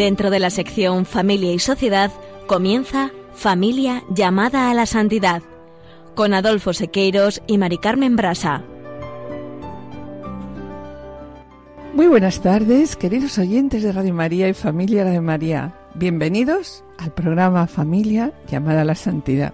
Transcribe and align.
Dentro 0.00 0.30
de 0.30 0.38
la 0.38 0.48
sección 0.48 1.04
Familia 1.04 1.52
y 1.52 1.58
Sociedad 1.58 2.10
comienza 2.46 3.10
Familia 3.34 4.02
llamada 4.08 4.70
a 4.70 4.74
la 4.74 4.86
santidad 4.86 5.42
con 6.14 6.32
Adolfo 6.32 6.72
Sequeiros 6.72 7.42
y 7.46 7.58
Mari 7.58 7.76
Carmen 7.76 8.16
Brasa. 8.16 8.64
Muy 11.92 12.06
buenas 12.06 12.40
tardes, 12.40 12.96
queridos 12.96 13.36
oyentes 13.36 13.82
de 13.82 13.92
Radio 13.92 14.14
María 14.14 14.48
y 14.48 14.54
Familia 14.54 15.04
de 15.04 15.20
María. 15.20 15.74
Bienvenidos 15.92 16.82
al 16.96 17.12
programa 17.12 17.66
Familia 17.66 18.32
llamada 18.50 18.80
a 18.80 18.86
la 18.86 18.94
Santidad. 18.94 19.52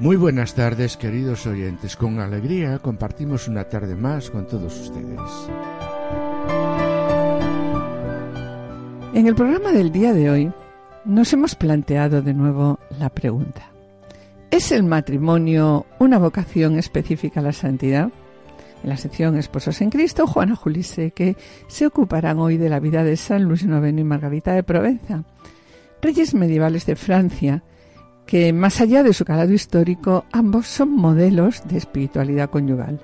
Muy 0.00 0.16
buenas 0.16 0.56
tardes, 0.56 0.96
queridos 0.96 1.46
oyentes. 1.46 1.94
Con 1.94 2.18
alegría 2.18 2.80
compartimos 2.80 3.46
una 3.46 3.62
tarde 3.68 3.94
más 3.94 4.28
con 4.28 4.44
todos 4.44 4.76
ustedes. 4.76 5.20
En 9.18 9.26
el 9.26 9.34
programa 9.34 9.72
del 9.72 9.90
día 9.90 10.12
de 10.12 10.30
hoy 10.30 10.52
nos 11.04 11.32
hemos 11.32 11.56
planteado 11.56 12.22
de 12.22 12.34
nuevo 12.34 12.78
la 13.00 13.08
pregunta. 13.08 13.68
¿Es 14.52 14.70
el 14.70 14.84
matrimonio 14.84 15.86
una 15.98 16.18
vocación 16.18 16.78
específica 16.78 17.40
a 17.40 17.42
la 17.42 17.52
santidad? 17.52 18.12
En 18.84 18.88
la 18.88 18.96
sección 18.96 19.36
Esposos 19.36 19.80
en 19.80 19.90
Cristo, 19.90 20.28
Juana 20.28 20.54
Julise, 20.54 21.10
que 21.10 21.36
se 21.66 21.88
ocuparán 21.88 22.38
hoy 22.38 22.58
de 22.58 22.68
la 22.68 22.78
vida 22.78 23.02
de 23.02 23.16
San 23.16 23.42
Luis 23.42 23.64
IX 23.64 23.88
y 23.98 24.04
Margarita 24.04 24.52
de 24.52 24.62
Provenza, 24.62 25.24
reyes 26.00 26.32
medievales 26.32 26.86
de 26.86 26.94
Francia, 26.94 27.64
que 28.24 28.52
más 28.52 28.80
allá 28.80 29.02
de 29.02 29.14
su 29.14 29.24
calado 29.24 29.52
histórico, 29.52 30.26
ambos 30.30 30.68
son 30.68 30.92
modelos 30.92 31.66
de 31.66 31.76
espiritualidad 31.76 32.50
conyugal. 32.50 33.00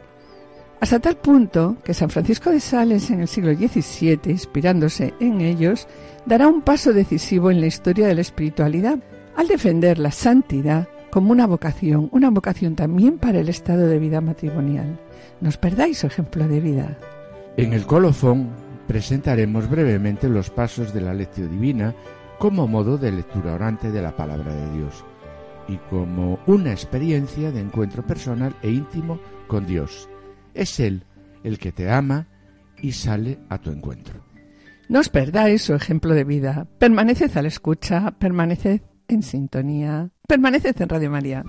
Hasta 0.80 1.00
tal 1.00 1.16
punto 1.16 1.76
que 1.82 1.94
San 1.94 2.10
Francisco 2.10 2.50
de 2.50 2.60
Sales 2.60 3.10
en 3.10 3.20
el 3.20 3.28
siglo 3.28 3.54
XVII, 3.54 4.20
inspirándose 4.26 5.14
en 5.20 5.40
ellos, 5.40 5.86
dará 6.26 6.48
un 6.48 6.62
paso 6.62 6.92
decisivo 6.92 7.50
en 7.50 7.60
la 7.60 7.66
historia 7.66 8.06
de 8.06 8.14
la 8.14 8.20
espiritualidad 8.20 8.98
al 9.36 9.48
defender 9.48 9.98
la 9.98 10.10
santidad 10.10 10.88
como 11.10 11.32
una 11.32 11.46
vocación, 11.46 12.08
una 12.12 12.28
vocación 12.30 12.74
también 12.74 13.18
para 13.18 13.38
el 13.38 13.48
estado 13.48 13.86
de 13.86 13.98
vida 13.98 14.20
matrimonial. 14.20 14.98
Nos 15.40 15.56
perdáis 15.56 15.98
su 15.98 16.06
ejemplo 16.06 16.48
de 16.48 16.60
vida. 16.60 16.98
En 17.56 17.72
el 17.72 17.86
colofón 17.86 18.50
presentaremos 18.86 19.70
brevemente 19.70 20.28
los 20.28 20.50
pasos 20.50 20.92
de 20.92 21.00
la 21.00 21.14
lección 21.14 21.50
divina 21.50 21.94
como 22.38 22.66
modo 22.66 22.98
de 22.98 23.12
lectura 23.12 23.54
orante 23.54 23.90
de 23.90 24.02
la 24.02 24.16
palabra 24.16 24.52
de 24.52 24.72
Dios 24.76 25.04
y 25.68 25.76
como 25.88 26.40
una 26.46 26.72
experiencia 26.72 27.50
de 27.52 27.60
encuentro 27.60 28.02
personal 28.02 28.54
e 28.60 28.70
íntimo 28.70 29.18
con 29.46 29.66
Dios 29.66 30.08
es 30.54 30.80
Él 30.80 31.04
el 31.42 31.58
que 31.58 31.72
te 31.72 31.90
ama 31.90 32.26
y 32.80 32.92
sale 32.92 33.38
a 33.48 33.58
tu 33.58 33.70
encuentro. 33.70 34.24
No 34.88 35.00
os 35.00 35.08
perdáis 35.08 35.62
su 35.62 35.74
ejemplo 35.74 36.14
de 36.14 36.24
vida. 36.24 36.66
Permaneced 36.78 37.36
a 37.36 37.42
la 37.42 37.48
escucha, 37.48 38.12
permaneced 38.18 38.82
en 39.08 39.22
sintonía, 39.22 40.10
permaneced 40.26 40.80
en 40.80 40.88
Radio 40.88 41.10
María. 41.10 41.44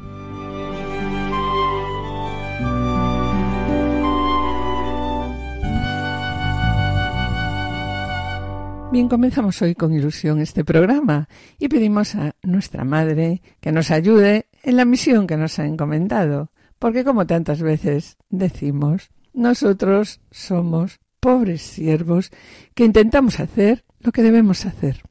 Bien, 8.91 9.09
comenzamos 9.09 9.61
hoy 9.61 9.75
con 9.75 9.93
ilusión 9.93 10.39
este 10.39 10.63
programa 10.63 11.27
y 11.59 11.67
pedimos 11.67 12.15
a 12.15 12.33
nuestra 12.43 12.85
Madre 12.85 13.41
que 13.59 13.73
nos 13.73 13.91
ayude 13.91 14.47
en 14.63 14.77
la 14.77 14.85
misión 14.85 15.27
que 15.27 15.35
nos 15.35 15.59
ha 15.59 15.65
encomendado. 15.65 16.49
Porque 16.79 17.03
como 17.03 17.25
tantas 17.25 17.61
veces 17.61 18.17
decimos, 18.29 19.09
nosotros 19.33 20.21
somos 20.31 20.99
pobres 21.19 21.61
siervos 21.61 22.31
que 22.73 22.85
intentamos 22.85 23.39
hacer 23.39 23.83
lo 23.99 24.11
que 24.11 24.21
debemos 24.21 24.65
hacer. 24.65 25.01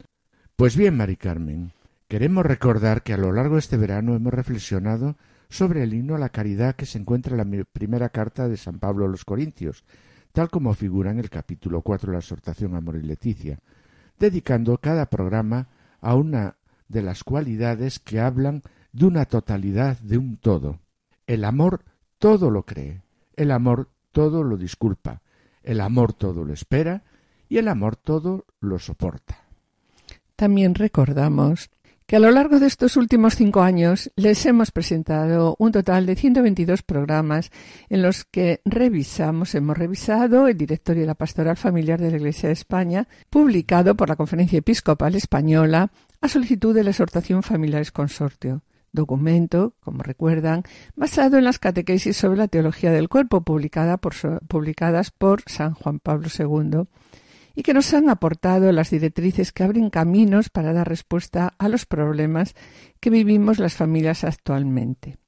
Pues 0.57 0.77
bien, 0.77 0.97
Mari 0.97 1.17
Carmen, 1.17 1.73
queremos 2.07 2.47
recordar 2.47 3.03
que 3.03 3.13
a 3.13 3.17
lo 3.17 3.33
largo 3.33 3.55
de 3.55 3.61
este 3.61 3.77
verano 3.77 4.15
hemos 4.15 4.33
reflexionado 4.33 5.17
sobre 5.49 5.83
el 5.83 5.95
himno 5.95 6.15
a 6.15 6.19
la 6.19 6.29
caridad 6.29 6.77
que 6.77 6.87
se 6.87 6.99
encuentra 6.99 7.37
en 7.37 7.49
la 7.59 7.65
primera 7.65 8.09
carta 8.11 8.49
de 8.49 8.57
San 8.57 8.79
Pablo 8.79 9.05
a 9.05 9.09
los 9.09 9.25
Corintios, 9.25 9.85
tal 10.33 10.51
como 10.51 10.75
figura 10.75 11.11
en 11.11 11.19
el 11.19 11.31
capítulo 11.31 11.83
4 11.83 12.09
de 12.09 12.13
la 12.13 12.21
exhortación 12.21 12.75
Amor 12.75 12.97
y 12.97 13.03
Leticia, 13.03 13.59
dedicando 14.19 14.79
cada 14.79 15.07
programa 15.07 15.69
a 16.01 16.15
una 16.15 16.57
de 16.89 17.03
las 17.03 17.25
cualidades 17.25 17.99
que 17.99 18.21
hablan 18.21 18.63
de 18.93 19.07
una 19.07 19.25
totalidad, 19.25 19.99
de 19.99 20.19
un 20.19 20.37
todo. 20.37 20.79
El 21.27 21.45
amor 21.45 21.83
todo 22.19 22.51
lo 22.51 22.65
cree, 22.65 23.03
el 23.37 23.51
amor 23.51 23.89
todo 24.13 24.43
lo 24.43 24.57
disculpa, 24.57 25.23
el 25.63 25.81
amor 25.81 26.13
todo 26.13 26.45
lo 26.45 26.53
espera 26.53 27.03
y 27.49 27.59
el 27.59 27.69
amor 27.69 27.97
todo 27.97 28.47
lo 28.61 28.79
soporta. 28.79 29.45
También 30.37 30.75
recordamos 30.75 31.71
que 32.07 32.17
a 32.17 32.21
lo 32.21 32.31
largo 32.31 32.61
de 32.61 32.67
estos 32.67 32.97
últimos 32.97 33.35
cinco 33.35 33.63
años 33.63 34.11
les 34.17 34.45
hemos 34.45 34.71
presentado 34.71 35.57
un 35.59 35.73
total 35.73 36.05
de 36.05 36.17
122 36.17 36.83
programas 36.83 37.51
en 37.89 38.03
los 38.03 38.25
que 38.25 38.61
revisamos, 38.65 39.55
hemos 39.55 39.79
revisado 39.79 40.47
el 40.49 40.57
directorio 40.59 41.03
de 41.03 41.07
la 41.07 41.15
Pastoral 41.15 41.57
Familiar 41.57 42.01
de 42.01 42.11
la 42.11 42.19
Iglesia 42.19 42.49
de 42.49 42.53
España, 42.53 43.09
publicado 43.31 43.95
por 43.95 44.11
la 44.11 44.17
Conferencia 44.17 44.59
Episcopal 44.59 45.15
Española 45.15 45.91
a 46.21 46.29
solicitud 46.29 46.75
de 46.75 46.85
la 46.85 46.91
exhortación 46.91 47.43
Familiares 47.43 47.91
Consortio 47.91 48.63
documento, 48.95 49.75
como 49.81 50.03
recuerdan, 50.03 50.63
basado 50.97 51.37
en 51.37 51.45
las 51.45 51.59
catequesis 51.59 52.17
sobre 52.17 52.39
la 52.39 52.49
teología 52.49 52.91
del 52.91 53.11
cuerpo 53.11 53.43
publicadas 53.43 55.11
por 55.11 55.43
San 55.47 55.75
Juan 55.75 55.99
Pablo 55.99 56.29
II 56.37 56.87
y 57.55 57.63
que 57.63 57.75
nos 57.75 57.93
han 57.95 58.09
aportado 58.09 58.73
las 58.73 58.91
directrices 58.91 59.53
que 59.53 59.63
abren 59.63 59.91
caminos 59.91 60.49
para 60.49 60.73
dar 60.73 60.89
respuesta 60.89 61.55
a 61.59 61.69
los 61.69 61.87
problemas 61.87 62.55
que 63.01 63.11
vivimos 63.11 63.59
las 63.59 63.75
familias 63.75 64.25
actualmente. 64.25 65.19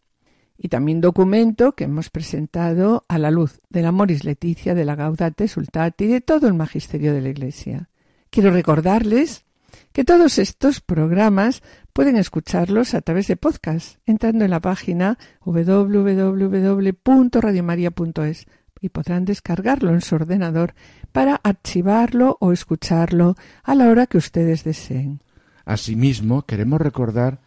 Y 0.59 0.69
también 0.69 1.01
documento 1.01 1.73
que 1.73 1.85
hemos 1.85 2.09
presentado 2.11 3.05
a 3.09 3.19
la 3.19 3.31
luz 3.31 3.61
de 3.69 3.83
la 3.83 3.93
Moris 3.93 4.25
Leticia, 4.25 4.75
de 4.75 4.87
la 4.87 4.97
Gaudate 4.97 5.49
Sultati 5.49 6.05
y 6.05 6.09
de 6.09 6.21
todo 6.23 6.49
el 6.49 6.55
magisterio 6.55 7.13
de 7.13 7.21
la 7.21 7.29
Iglesia. 7.29 7.91
Quiero 8.31 8.51
recordarles 8.51 9.45
que 9.93 10.05
todos 10.05 10.39
estos 10.39 10.81
programas 10.81 11.63
pueden 11.97 12.17
escucharlos 12.19 12.93
a 12.93 13.01
través 13.01 13.27
de 13.27 13.39
podcast, 13.39 13.97
entrando 14.05 14.45
en 14.45 14.51
la 14.51 14.61
página 14.61 15.17
www.radiomaria.es 15.47 18.47
y 18.83 18.91
podrán 18.91 19.25
descargarlo 19.25 19.95
en 19.95 20.03
su 20.03 20.17
ordenador 20.17 20.75
para 21.13 21.37
archivarlo 21.37 22.37
o 22.39 22.53
escucharlo 22.53 23.35
a 23.63 23.75
la 23.75 23.89
hora 23.89 24.07
que 24.07 24.19
ustedes 24.19 24.63
deseen. 24.63 25.23
Asimismo, 25.65 26.43
queremos 26.43 26.83
recordar 26.83 27.41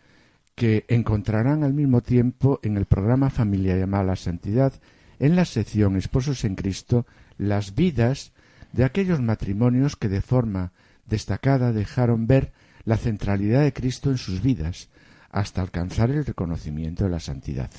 que 0.56 0.86
encontrarán 0.88 1.64
al 1.64 1.76
mismo 1.76 2.02
tiempo 2.02 2.60
en 2.64 2.76
el 2.76 2.88
programa 2.88 3.30
Familia 3.30 3.78
llamada 3.78 4.04
la 4.04 4.16
Santidad, 4.16 4.74
en 5.20 5.36
la 5.36 5.46
sección 5.46 5.96
Esposos 5.96 6.44
en 6.44 6.56
Cristo, 6.56 7.06
las 7.38 7.76
vidas 7.76 8.34
de 8.74 8.84
aquellos 8.84 9.22
matrimonios 9.22 9.96
que 9.96 10.10
de 10.10 10.22
forma 10.22 10.72
destacada 11.06 11.72
dejaron 11.72 12.26
ver 12.26 12.52
la 12.90 12.98
centralidad 12.98 13.62
de 13.62 13.72
Cristo 13.72 14.10
en 14.10 14.18
sus 14.18 14.42
vidas, 14.42 14.90
hasta 15.30 15.62
alcanzar 15.62 16.10
el 16.10 16.26
reconocimiento 16.26 17.04
de 17.04 17.12
la 17.12 17.20
santidad. 17.20 17.70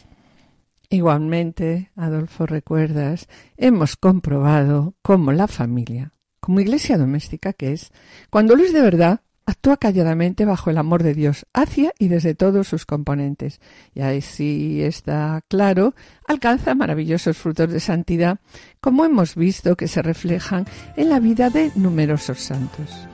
Igualmente, 0.88 1.90
Adolfo, 1.96 2.46
recuerdas, 2.46 3.26
hemos 3.56 3.96
comprobado 3.96 4.94
cómo 5.02 5.32
la 5.32 5.48
familia, 5.48 6.12
como 6.38 6.60
iglesia 6.60 6.96
doméstica 6.96 7.52
que 7.52 7.72
es, 7.72 7.90
cuando 8.30 8.54
lo 8.54 8.62
es 8.62 8.72
de 8.72 8.82
verdad, 8.82 9.22
actúa 9.46 9.78
calladamente 9.78 10.44
bajo 10.44 10.70
el 10.70 10.78
amor 10.78 11.02
de 11.02 11.14
Dios, 11.14 11.44
hacia 11.54 11.92
y 11.98 12.06
desde 12.06 12.36
todos 12.36 12.68
sus 12.68 12.86
componentes. 12.86 13.60
Y 13.94 14.02
ahí 14.02 14.20
sí 14.20 14.80
está 14.80 15.40
claro, 15.48 15.96
alcanza 16.28 16.76
maravillosos 16.76 17.36
frutos 17.36 17.72
de 17.72 17.80
santidad, 17.80 18.38
como 18.80 19.04
hemos 19.04 19.34
visto 19.34 19.74
que 19.74 19.88
se 19.88 20.02
reflejan 20.02 20.66
en 20.96 21.08
la 21.08 21.18
vida 21.18 21.50
de 21.50 21.72
numerosos 21.74 22.38
santos. 22.38 23.08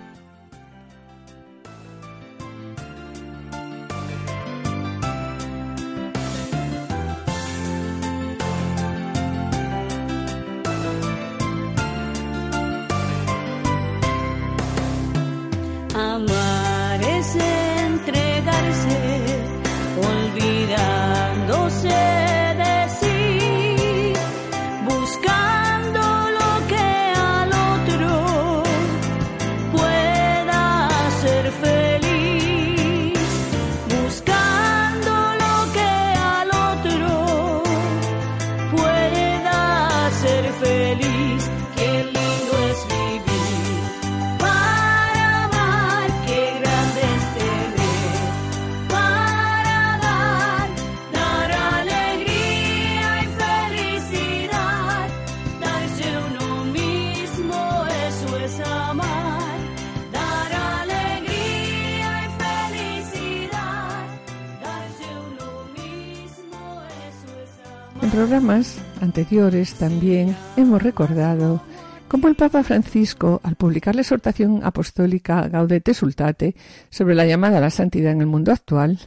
Programas 68.26 68.78
anteriores 69.00 69.75
también 69.75 70.37
hemos 70.56 70.82
recordado 70.82 71.62
cómo 72.08 72.26
el 72.26 72.34
Papa 72.34 72.64
Francisco, 72.64 73.40
al 73.44 73.55
publicar 73.55 73.94
la 73.94 74.00
exhortación 74.00 74.62
apostólica 74.64 75.46
Gaudete 75.46 75.94
Sultate 75.94 76.56
sobre 76.90 77.14
la 77.14 77.25
llamada 77.25 77.58
a 77.58 77.61
la 77.61 77.70
santidad 77.70 78.11
en 78.11 78.23
el 78.23 78.26
mundo 78.26 78.50
actual, 78.50 78.99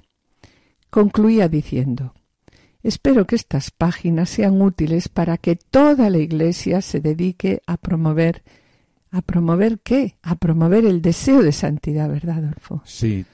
concluía 0.90 1.50
diciendo 1.50 2.14
Espero 2.82 3.28
que 3.28 3.36
estas 3.36 3.72
páginas 3.72 4.30
sean 4.30 4.62
útiles 4.62 5.10
para 5.10 5.38
que 5.38 5.58
toda 5.58 6.10
la 6.10 6.20
Iglesia 6.20 6.82
se 6.82 7.02
dedique 7.02 7.62
a 7.68 7.76
promover 7.76 8.42
¿A 9.12 9.22
promover 9.22 9.80
qué? 9.80 10.16
A 10.22 10.36
promover 10.36 10.86
el 10.86 11.02
deseo 11.02 11.44
de 11.44 11.52
santidad, 11.52 12.08
¿verdad, 12.08 12.38
Adolfo? 12.38 12.82
Sí. 12.86 13.26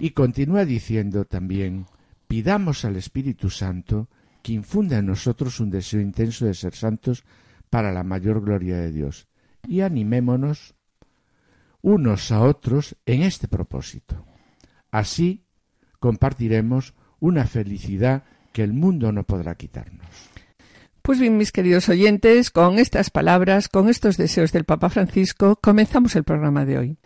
Y 0.00 0.10
continúa 0.10 0.64
diciendo 0.64 1.24
también, 1.24 1.86
pidamos 2.26 2.84
al 2.84 2.96
Espíritu 2.96 3.48
Santo 3.48 4.08
que 4.42 4.52
infunda 4.52 4.98
en 4.98 5.06
nosotros 5.06 5.60
un 5.60 5.70
deseo 5.70 6.00
intenso 6.00 6.46
de 6.46 6.54
ser 6.54 6.74
santos 6.74 7.24
para 7.68 7.92
la 7.92 8.02
mayor 8.02 8.40
gloria 8.42 8.76
de 8.76 8.92
Dios. 8.92 9.28
Y 9.68 9.80
animémonos 9.80 10.74
unos 11.82 12.30
a 12.32 12.40
otros 12.40 12.96
en 13.06 13.22
este 13.22 13.48
propósito. 13.48 14.24
Así 14.90 15.44
compartiremos 15.98 16.94
una 17.20 17.46
felicidad 17.46 18.24
que 18.52 18.62
el 18.62 18.72
mundo 18.72 19.12
no 19.12 19.24
podrá 19.24 19.54
quitarnos. 19.54 20.30
Pues 21.02 21.18
bien, 21.18 21.36
mis 21.36 21.52
queridos 21.52 21.88
oyentes, 21.88 22.50
con 22.50 22.78
estas 22.78 23.10
palabras, 23.10 23.68
con 23.68 23.88
estos 23.88 24.16
deseos 24.16 24.52
del 24.52 24.64
Papa 24.64 24.90
Francisco, 24.90 25.56
comenzamos 25.56 26.14
el 26.14 26.24
programa 26.24 26.64
de 26.64 26.78
hoy. 26.78 26.98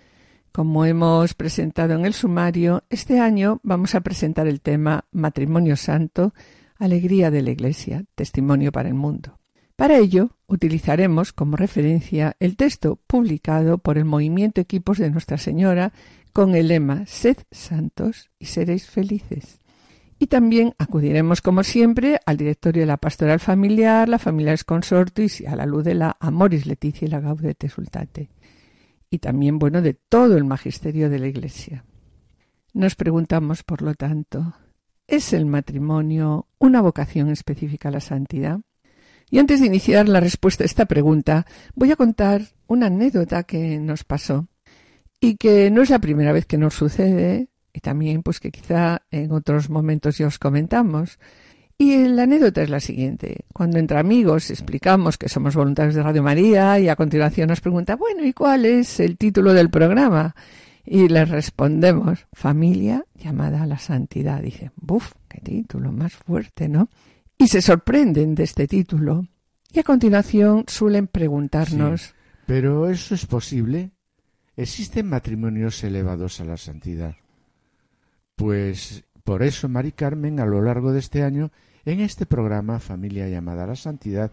Como 0.52 0.84
hemos 0.84 1.34
presentado 1.34 1.94
en 1.94 2.04
el 2.04 2.14
sumario, 2.14 2.84
este 2.90 3.20
año 3.20 3.60
vamos 3.62 3.94
a 3.94 4.00
presentar 4.00 4.46
el 4.46 4.60
tema 4.60 5.04
Matrimonio 5.10 5.76
Santo, 5.76 6.32
Alegría 6.78 7.30
de 7.30 7.42
la 7.42 7.50
Iglesia, 7.50 8.04
Testimonio 8.14 8.72
para 8.72 8.88
el 8.88 8.94
Mundo. 8.94 9.38
Para 9.76 9.98
ello, 9.98 10.36
utilizaremos 10.46 11.32
como 11.32 11.56
referencia 11.56 12.36
el 12.40 12.56
texto 12.56 13.00
publicado 13.06 13.78
por 13.78 13.98
el 13.98 14.04
Movimiento 14.04 14.60
Equipos 14.60 14.98
de 14.98 15.10
Nuestra 15.10 15.38
Señora 15.38 15.92
con 16.32 16.54
el 16.54 16.68
lema 16.68 17.06
Sed 17.06 17.38
santos 17.50 18.30
y 18.38 18.46
seréis 18.46 18.86
felices. 18.86 19.60
Y 20.18 20.28
también 20.28 20.74
acudiremos, 20.78 21.42
como 21.42 21.64
siempre, 21.64 22.20
al 22.24 22.36
directorio 22.36 22.82
de 22.82 22.86
la 22.86 22.96
Pastoral 22.96 23.40
Familiar, 23.40 24.08
la 24.08 24.18
Familiares 24.18 24.64
Consortis 24.64 25.40
y 25.40 25.46
a 25.46 25.56
la 25.56 25.66
luz 25.66 25.84
de 25.84 25.94
la 25.94 26.16
Amoris 26.20 26.66
Leticia 26.66 27.06
y 27.06 27.10
la 27.10 27.20
Gaudete 27.20 27.68
Sultate 27.68 28.30
y 29.14 29.18
también, 29.20 29.60
bueno, 29.60 29.80
de 29.80 29.94
todo 29.94 30.36
el 30.36 30.44
magisterio 30.44 31.08
de 31.08 31.20
la 31.20 31.28
Iglesia. 31.28 31.84
Nos 32.72 32.96
preguntamos, 32.96 33.62
por 33.62 33.80
lo 33.80 33.94
tanto, 33.94 34.54
¿es 35.06 35.32
el 35.32 35.46
matrimonio 35.46 36.48
una 36.58 36.80
vocación 36.80 37.30
específica 37.30 37.88
a 37.88 37.92
la 37.92 38.00
santidad? 38.00 38.60
Y 39.30 39.38
antes 39.38 39.60
de 39.60 39.66
iniciar 39.66 40.08
la 40.08 40.20
respuesta 40.20 40.64
a 40.64 40.66
esta 40.66 40.86
pregunta, 40.86 41.46
voy 41.74 41.90
a 41.90 41.96
contar 41.96 42.42
una 42.66 42.86
anécdota 42.86 43.42
que 43.42 43.78
nos 43.78 44.04
pasó 44.04 44.48
y 45.20 45.36
que 45.36 45.70
no 45.70 45.82
es 45.82 45.90
la 45.90 45.98
primera 45.98 46.32
vez 46.32 46.46
que 46.46 46.58
nos 46.58 46.74
sucede 46.74 47.48
y 47.72 47.80
también 47.80 48.22
pues 48.22 48.40
que 48.40 48.50
quizá 48.50 49.02
en 49.10 49.32
otros 49.32 49.68
momentos 49.68 50.16
ya 50.18 50.28
os 50.28 50.38
comentamos, 50.38 51.18
y 51.76 52.06
la 52.06 52.22
anécdota 52.22 52.62
es 52.62 52.70
la 52.70 52.80
siguiente. 52.80 53.46
Cuando 53.52 53.78
entre 53.78 53.98
amigos 53.98 54.50
explicamos 54.50 55.18
que 55.18 55.28
somos 55.28 55.56
voluntarios 55.56 55.94
de 55.96 56.02
Radio 56.02 56.22
María 56.22 56.78
y 56.78 56.88
a 56.88 56.96
continuación 56.96 57.48
nos 57.48 57.60
pregunta, 57.60 57.96
bueno, 57.96 58.24
¿y 58.24 58.32
cuál 58.32 58.64
es 58.64 59.00
el 59.00 59.18
título 59.18 59.52
del 59.52 59.70
programa? 59.70 60.36
Y 60.84 61.08
les 61.08 61.28
respondemos, 61.28 62.26
familia 62.32 63.06
llamada 63.14 63.62
a 63.62 63.66
la 63.66 63.78
santidad. 63.78 64.42
Dice, 64.42 64.70
buf, 64.76 65.12
qué 65.28 65.40
título 65.40 65.92
más 65.92 66.12
fuerte, 66.12 66.68
¿no? 66.68 66.90
Y 67.38 67.48
se 67.48 67.62
sorprenden 67.62 68.34
de 68.34 68.44
este 68.44 68.68
título. 68.68 69.26
Y 69.72 69.80
a 69.80 69.82
continuación 69.82 70.64
suelen 70.68 71.06
preguntarnos. 71.06 72.14
pero 72.46 72.90
eso 72.90 73.14
es 73.14 73.26
posible. 73.26 73.90
¿Existen 74.56 75.08
matrimonios 75.08 75.82
elevados 75.82 76.40
a 76.40 76.44
la 76.44 76.56
santidad? 76.56 77.16
Pues 78.36 79.04
por 79.24 79.42
eso, 79.42 79.68
Mari 79.68 79.92
Carmen, 79.92 80.38
a 80.38 80.46
lo 80.46 80.62
largo 80.62 80.92
de 80.92 81.00
este 81.00 81.22
año, 81.22 81.50
en 81.84 82.00
este 82.00 82.26
programa 82.26 82.78
Familia 82.78 83.28
llamada 83.28 83.64
a 83.64 83.68
la 83.68 83.76
Santidad, 83.76 84.32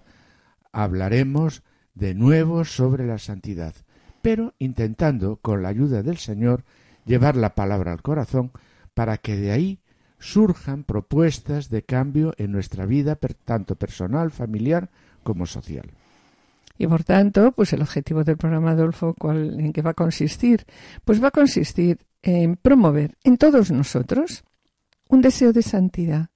hablaremos 0.71 1.63
de 1.95 2.13
nuevo 2.13 2.65
sobre 2.65 3.06
la 3.06 3.18
santidad, 3.18 3.74
pero 4.21 4.53
intentando, 4.59 5.38
con 5.38 5.62
la 5.62 5.69
ayuda 5.69 6.03
del 6.03 6.18
Señor, 6.18 6.63
llevar 7.06 7.35
la 7.35 7.56
palabra 7.56 7.91
al 7.91 8.01
corazón 8.01 8.51
para 8.94 9.18
que 9.18 9.35
de 9.35 9.51
ahí 9.51 9.79
surjan 10.19 10.83
propuestas 10.83 11.69
de 11.69 11.83
cambio 11.83 12.33
en 12.38 12.51
nuestra 12.51 12.85
vida, 12.85 13.18
tanto 13.45 13.75
personal, 13.75 14.31
familiar 14.31 14.90
como 15.23 15.45
social. 15.45 15.92
Y 16.78 16.87
por 16.87 17.04
tanto, 17.04 17.51
pues 17.51 17.73
el 17.73 17.81
objetivo 17.83 18.23
del 18.23 18.37
programa 18.37 18.71
Adolfo, 18.71 19.13
¿cuál, 19.13 19.59
¿en 19.59 19.71
qué 19.71 19.83
va 19.83 19.92
a 19.92 19.94
consistir? 19.94 20.66
Pues 21.06 21.23
va 21.23 21.28
a 21.28 21.31
consistir 21.31 21.99
en 22.23 22.56
promover 22.56 23.18
en 23.23 23.37
todos 23.37 23.69
nosotros 23.69 24.44
un 25.07 25.21
deseo 25.21 25.54
de 25.54 25.61
santidad, 25.61 26.31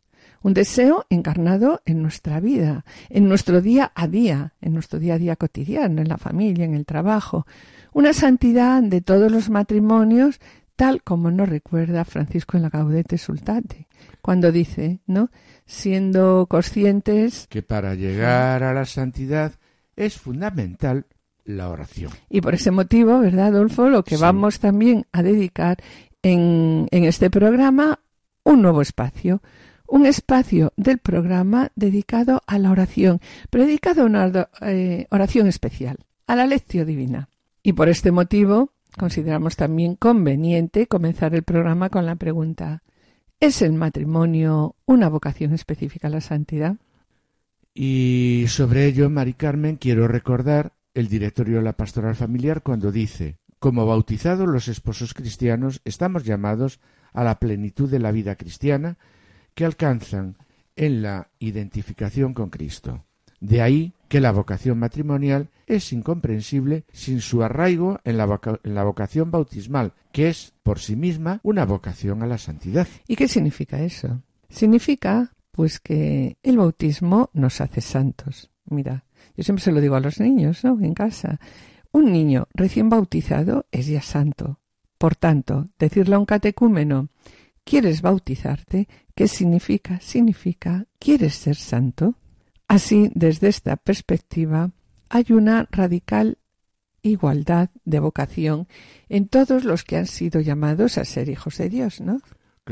un 0.46 0.54
deseo 0.54 1.08
encarnado 1.10 1.82
en 1.86 2.04
nuestra 2.04 2.40
vida, 2.40 2.86
en 3.10 3.28
nuestro 3.28 3.62
día 3.62 3.92
a 3.96 4.08
día, 4.08 4.54
en 4.62 4.76
nuestro 4.76 5.00
día 5.00 5.16
a 5.16 5.18
día 5.18 5.36
cotidiano, 5.36 6.04
en 6.04 6.08
la 6.08 6.20
familia, 6.20 6.66
en 6.66 6.76
el 6.76 6.86
trabajo, 6.86 7.48
una 7.94 8.14
santidad 8.14 8.84
de 8.84 9.02
todos 9.02 9.32
los 9.32 9.50
matrimonios, 9.50 10.40
tal 10.76 11.02
como 11.02 11.32
nos 11.32 11.50
recuerda 11.50 12.06
Francisco 12.06 12.58
en 12.58 12.62
la 12.62 12.70
Gaudete 12.70 13.18
Sultate, 13.18 13.88
cuando 14.22 14.52
dice, 14.52 15.00
¿no? 15.08 15.32
Siendo 15.66 16.46
conscientes 16.48 17.48
que 17.50 17.64
para 17.64 17.96
llegar 17.96 18.62
a 18.62 18.72
la 18.72 18.86
santidad 18.86 19.54
es 19.96 20.16
fundamental 20.20 21.08
la 21.44 21.70
oración. 21.70 22.12
Y 22.30 22.42
por 22.42 22.54
ese 22.54 22.70
motivo, 22.70 23.18
¿verdad, 23.20 23.48
Adolfo? 23.48 23.90
Lo 23.90 24.04
que 24.04 24.18
vamos 24.18 24.60
también 24.60 25.08
a 25.12 25.24
dedicar 25.24 25.78
en, 26.22 26.88
en 26.92 27.06
este 27.06 27.32
programa 27.32 28.00
un 28.44 28.62
nuevo 28.62 28.84
espacio, 28.84 29.42
un 29.88 30.06
espacio 30.06 30.74
del 30.78 30.98
programa 30.98 31.72
dedicado 31.76 32.42
a 32.48 32.60
la 32.60 32.72
oración, 32.72 33.20
pero 33.50 33.66
dedicado 33.66 34.04
a 34.04 34.06
una 34.06 34.50
eh, 34.62 35.08
oración 35.10 35.48
especial, 35.48 35.98
a 36.28 36.36
la 36.36 36.48
lección 36.48 36.88
divina. 36.88 37.30
Y 37.64 37.74
por 37.74 37.90
este 37.90 38.12
motivo 38.12 38.72
consideramos 38.98 39.56
también 39.56 39.96
conveniente 39.96 40.88
comenzar 40.88 41.36
el 41.36 41.44
programa 41.44 41.90
con 41.90 42.06
la 42.06 42.16
pregunta 42.16 42.84
¿Es 43.40 43.62
el 43.62 43.74
matrimonio 43.74 44.76
una 44.86 45.10
vocación 45.10 45.54
específica 45.54 46.08
a 46.08 46.12
la 46.12 46.22
santidad? 46.22 46.78
Y 47.74 48.46
sobre 48.48 48.86
ello, 48.86 49.10
Mari 49.10 49.34
Carmen, 49.34 49.76
quiero 49.76 50.08
recordar 50.08 50.72
el 50.94 51.10
directorio 51.10 51.58
de 51.58 51.64
la 51.64 51.74
pastoral 51.74 52.16
familiar 52.16 52.64
cuando 52.64 52.92
dice 52.92 53.38
como 53.60 53.86
bautizados 53.86 54.48
los 54.48 54.68
esposos 54.68 55.14
cristianos 55.14 55.82
estamos 55.86 56.24
llamados 56.24 56.80
a 57.14 57.24
la 57.24 57.40
plenitud 57.40 57.90
de 57.90 58.00
la 58.00 58.12
vida 58.12 58.36
cristiana 58.36 58.98
que 59.56 59.66
alcanzan 59.66 60.38
en 60.76 61.02
la 61.02 61.30
identificación 61.40 62.34
con 62.34 62.50
Cristo. 62.50 63.06
De 63.40 63.62
ahí 63.62 63.94
que 64.08 64.22
la 64.22 64.32
vocación 64.32 64.80
matrimonial 64.80 65.50
es 65.68 65.92
incomprensible 65.94 66.86
sin 66.92 67.22
su 67.22 67.44
arraigo 67.44 68.00
en 68.04 68.18
la, 68.18 68.84
vocación 68.84 69.32
bautismal, 69.32 69.94
que 70.12 70.30
es 70.30 70.54
por 70.64 70.80
sí 70.80 70.96
misma 70.96 71.40
una 71.44 71.66
vocación 71.66 72.22
a 72.24 72.28
la 72.28 72.38
santidad. 72.38 72.88
¿Y 73.08 73.16
qué 73.16 73.28
significa 73.28 73.82
eso? 73.82 74.22
Significa 74.50 75.34
pues 75.52 75.80
que 75.80 76.38
el 76.44 76.58
bautismo 76.58 77.30
nos 77.34 77.62
hace 77.62 77.82
santos. 77.82 78.52
Mira, 78.66 79.06
yo 79.38 79.44
siempre 79.44 79.64
se 79.64 79.72
lo 79.72 79.82
digo 79.82 79.96
a 79.96 80.02
los 80.02 80.20
niños, 80.20 80.64
¿no? 80.64 80.80
En 80.82 80.94
casa. 80.94 81.40
Un 81.92 82.12
niño 82.12 82.48
recién 82.54 82.90
bautizado 82.90 83.66
es 83.72 83.88
ya 83.88 84.02
santo. 84.02 84.60
Por 84.98 85.16
tanto, 85.16 85.70
decirle 85.80 86.16
a 86.16 86.20
un 86.20 86.26
catecúmeno, 86.26 87.10
¿quieres 87.66 88.02
bautizarte? 88.02 88.88
¿Qué 89.14 89.28
significa? 89.28 90.00
Significa, 90.00 90.86
¿quieres 91.00 91.36
ser 91.36 91.58
santo? 91.58 92.16
Así, 92.70 93.12
desde 93.14 93.50
esta 93.50 93.76
perspectiva, 93.76 94.72
hay 95.10 95.26
una 95.32 95.68
radical 95.70 96.38
igualdad 97.02 97.70
de 97.84 98.00
vocación 98.00 98.68
en 99.10 99.28
todos 99.28 99.66
los 99.66 99.84
que 99.84 99.98
han 99.98 100.08
sido 100.08 100.40
llamados 100.40 100.98
a 100.98 101.04
ser 101.04 101.28
hijos 101.28 101.58
de 101.58 101.70
Dios, 101.70 102.00
¿no? 102.00 102.22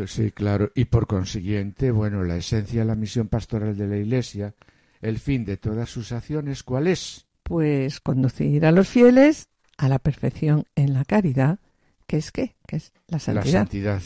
Sí, 0.07 0.31
claro. 0.31 0.71
Y 0.73 0.85
por 0.85 1.05
consiguiente, 1.05 1.91
bueno, 1.91 2.23
la 2.23 2.37
esencia 2.37 2.79
de 2.79 2.87
la 2.87 2.95
misión 2.95 3.27
pastoral 3.27 3.77
de 3.77 3.87
la 3.87 3.97
Iglesia, 3.97 4.55
el 5.01 5.19
fin 5.19 5.43
de 5.43 5.57
todas 5.57 5.89
sus 5.89 6.13
acciones, 6.13 6.63
¿cuál 6.63 6.87
es? 6.87 7.27
pues 7.43 7.99
conducir 7.99 8.65
a 8.65 8.71
los 8.71 8.87
fieles 8.87 9.49
a 9.77 9.89
la 9.89 9.99
perfección 9.99 10.65
en 10.75 10.93
la 10.93 11.03
caridad, 11.03 11.59
que 12.07 12.17
es 12.17 12.31
qué, 12.31 12.55
que 12.67 12.77
es 12.77 12.93
la 13.07 13.19
santidad. 13.19 13.45
La 13.45 13.59
santidad. 13.59 14.01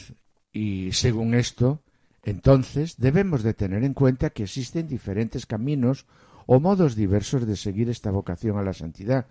Y 0.57 0.91
según 0.93 1.35
esto, 1.35 1.83
entonces 2.23 2.95
debemos 2.97 3.43
de 3.43 3.53
tener 3.53 3.83
en 3.83 3.93
cuenta 3.93 4.31
que 4.31 4.41
existen 4.41 4.87
diferentes 4.87 5.45
caminos 5.45 6.07
o 6.47 6.59
modos 6.59 6.95
diversos 6.95 7.45
de 7.45 7.55
seguir 7.55 7.91
esta 7.91 8.09
vocación 8.09 8.57
a 8.57 8.63
la 8.63 8.73
santidad, 8.73 9.27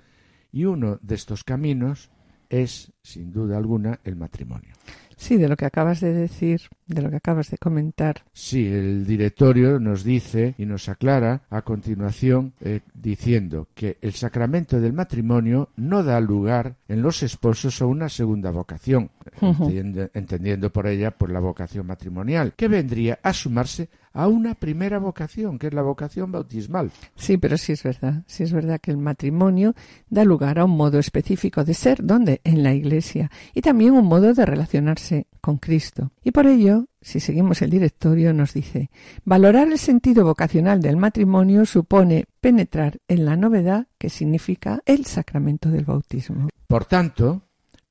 y 0.52 0.66
uno 0.66 1.00
de 1.02 1.16
estos 1.16 1.42
caminos 1.42 2.11
es, 2.50 2.93
sin 3.03 3.33
duda 3.33 3.57
alguna, 3.57 4.00
el 4.05 4.17
matrimonio. 4.17 4.75
Sí, 5.17 5.38
de 5.38 5.49
lo 5.49 5.57
que 5.57 5.65
acabas 5.65 6.00
de 6.00 6.12
decir, 6.12 6.61
de 6.87 7.00
lo 7.00 7.09
que 7.09 7.17
acabas 7.17 7.50
de 7.50 7.57
comentar. 7.57 8.23
Sí, 8.35 8.67
el 8.67 9.07
directorio 9.07 9.81
nos 9.81 10.05
dice 10.05 10.55
y 10.59 10.67
nos 10.67 10.91
aclara 10.91 11.43
a 11.49 11.62
continuación 11.62 12.53
eh, 12.61 12.81
diciendo 12.95 13.69
que 13.75 13.97
el 14.03 14.12
sacramento 14.12 14.79
del 14.79 14.93
matrimonio 14.93 15.71
no 15.76 16.03
da 16.03 16.21
lugar 16.21 16.76
en 16.87 17.00
los 17.00 17.23
esposos 17.23 17.81
a 17.81 17.87
una 17.87 18.11
segunda 18.11 18.50
vocación, 18.50 19.11
entendiendo, 19.41 20.11
entendiendo 20.12 20.71
por 20.71 20.87
ella 20.87 21.11
por 21.11 21.31
la 21.31 21.41
vocación 21.41 21.87
matrimonial, 21.87 22.53
que 22.55 22.69
vendría 22.69 23.19
a 23.23 23.33
sumarse 23.33 23.88
a 24.16 24.28
una 24.28 24.54
primera 24.54 24.99
vocación, 24.99 25.58
que 25.58 25.66
es 25.66 25.75
la 25.75 25.82
vocación 25.82 26.32
bautismal. 26.32 26.90
Sí, 27.14 27.37
pero 27.37 27.58
sí 27.58 27.73
es 27.73 27.82
verdad, 27.82 28.23
sí 28.26 28.42
es 28.42 28.52
verdad 28.52 28.80
que 28.80 28.90
el 28.90 28.96
matrimonio 28.96 29.75
da 30.08 30.25
lugar 30.25 30.58
a 30.58 30.64
un 30.64 30.70
modo 30.70 30.99
específico 30.99 31.64
de 31.64 31.75
ser, 31.75 32.02
¿dónde? 32.02 32.40
En 32.42 32.62
la 32.62 32.73
Iglesia, 32.73 33.30
y 33.54 33.61
también 33.61 33.92
un 33.92 34.06
modo 34.06 34.32
de 34.32 34.46
relacionarse 34.46 35.26
con 35.40 35.58
Cristo. 35.58 36.12
Y 36.25 36.30
por 36.30 36.46
ello, 36.46 36.87
si 37.00 37.20
seguimos 37.20 37.61
el 37.61 37.70
directorio, 37.70 38.32
nos 38.32 38.54
dice, 38.54 38.90
valorar 39.25 39.68
el 39.68 39.78
sentido 39.78 40.25
vocacional 40.25 40.80
del 40.80 40.96
matrimonio 40.96 41.66
supone 41.66 42.25
penetrar 42.40 42.99
en 43.08 43.26
la 43.26 43.37
novedad 43.37 43.87
que 43.99 44.08
significa 44.08 44.80
el 44.87 45.04
sacramento 45.04 45.68
del 45.70 45.85
bautismo. 45.85 46.49
Por 46.66 46.87
tanto, 46.87 47.42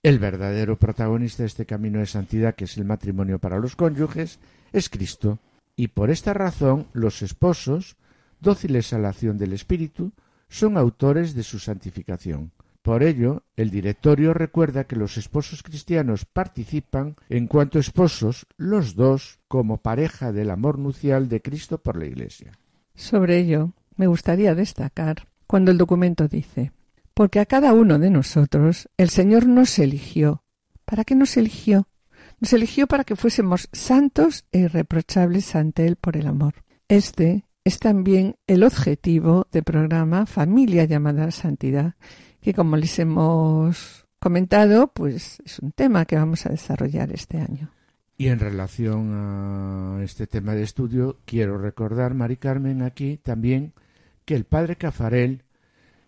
el 0.02 0.20
verdadero 0.20 0.78
protagonista 0.78 1.44
de 1.44 1.48
este 1.48 1.66
camino 1.66 2.00
de 2.00 2.08
santidad, 2.08 2.56
que 2.56 2.66
es 2.66 2.78
el 2.78 2.86
matrimonio 2.86 3.40
para 3.40 3.60
los 3.60 3.76
cónyuges, 3.76 4.40
es 4.74 4.90
Cristo, 4.90 5.40
y 5.76 5.90
por 5.90 6.10
esta 6.10 6.34
razón 6.34 6.88
los 6.94 7.22
esposos, 7.22 7.98
dóciles 8.40 8.94
a 8.94 9.00
la 9.00 9.10
acción 9.10 9.38
del 9.38 9.54
Espíritu, 9.54 10.14
son 10.48 10.78
autores 10.78 11.34
de 11.34 11.44
su 11.44 11.60
santificación. 11.60 12.52
Por 12.82 13.02
ello, 13.02 13.44
el 13.56 13.72
directorio 13.72 14.34
recuerda 14.34 14.84
que 14.84 14.96
los 14.96 15.18
esposos 15.18 15.64
cristianos 15.64 16.26
participan 16.26 17.16
en 17.30 17.48
cuanto 17.48 17.80
esposos 17.80 18.46
los 18.58 18.96
dos 18.96 19.40
como 19.48 19.78
pareja 19.78 20.32
del 20.32 20.52
amor 20.52 20.78
nupcial 20.78 21.28
de 21.28 21.42
Cristo 21.42 21.80
por 21.80 21.98
la 21.98 22.06
Iglesia. 22.06 22.52
Sobre 22.94 23.40
ello, 23.40 23.74
me 23.96 24.06
gustaría 24.06 24.54
destacar 24.54 25.28
cuando 25.48 25.72
el 25.72 25.80
documento 25.80 26.28
dice, 26.28 26.74
porque 27.16 27.40
a 27.40 27.48
cada 27.48 27.74
uno 27.74 27.98
de 27.98 28.12
nosotros 28.12 28.88
el 28.98 29.10
Señor 29.10 29.48
nos 29.48 29.80
eligió. 29.80 30.44
¿Para 30.86 31.04
qué 31.06 31.16
nos 31.16 31.38
eligió? 31.38 31.88
Nos 32.40 32.54
eligió 32.54 32.88
para 32.88 33.04
que 33.04 33.16
fuésemos 33.16 33.70
santos 33.72 34.46
e 34.52 34.60
irreprochables 34.60 35.56
ante 35.56 35.86
Él 35.86 35.96
por 35.96 36.18
el 36.18 36.28
amor. 36.28 36.56
Este 36.88 37.46
es 37.64 37.80
también 37.80 38.36
el 38.48 38.64
objetivo 38.64 39.48
del 39.52 39.64
programa 39.64 40.26
Familia 40.26 40.86
llamada 40.86 41.32
Santidad, 41.32 41.96
que 42.42 42.54
como 42.54 42.78
les 42.78 43.00
hemos 43.00 44.06
comentado, 44.20 44.92
pues 44.94 45.42
es 45.46 45.60
un 45.60 45.72
tema 45.72 46.06
que 46.06 46.16
vamos 46.16 46.46
a 46.46 46.50
desarrollar 46.50 47.12
este 47.12 47.40
año. 47.40 47.72
Y 48.18 48.28
en 48.28 48.40
relación 48.40 49.14
a 49.14 50.04
este 50.04 50.28
tema 50.28 50.54
de 50.54 50.64
estudio, 50.64 51.20
quiero 51.26 51.58
recordar, 51.58 52.14
Mari 52.14 52.38
Carmen, 52.38 52.82
aquí 52.82 53.18
también 53.18 53.74
que 54.26 54.36
el 54.36 54.46
padre 54.46 54.78
Cafarel 54.78 55.44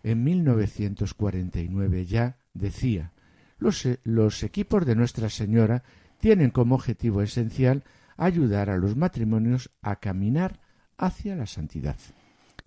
en 0.02 0.24
1949 0.24 2.06
ya 2.06 2.38
decía 2.54 3.12
los, 3.58 3.86
los 4.04 4.42
equipos 4.42 4.86
de 4.86 4.94
Nuestra 4.94 5.28
Señora 5.28 5.82
tienen 6.18 6.50
como 6.50 6.74
objetivo 6.74 7.22
esencial 7.22 7.84
ayudar 8.16 8.70
a 8.70 8.76
los 8.76 8.96
matrimonios 8.96 9.70
a 9.80 9.96
caminar 9.96 10.60
hacia 10.96 11.36
la 11.36 11.46
santidad. 11.46 11.96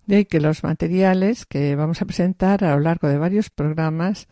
De 0.06 0.16
ahí 0.16 0.24
que 0.24 0.40
los 0.40 0.64
materiales 0.64 1.46
que 1.46 1.76
vamos 1.76 2.02
a 2.02 2.06
presentar 2.06 2.64
a 2.64 2.74
lo 2.74 2.80
largo 2.80 3.08
de 3.08 3.18
varios 3.18 3.50
programas 3.50 4.26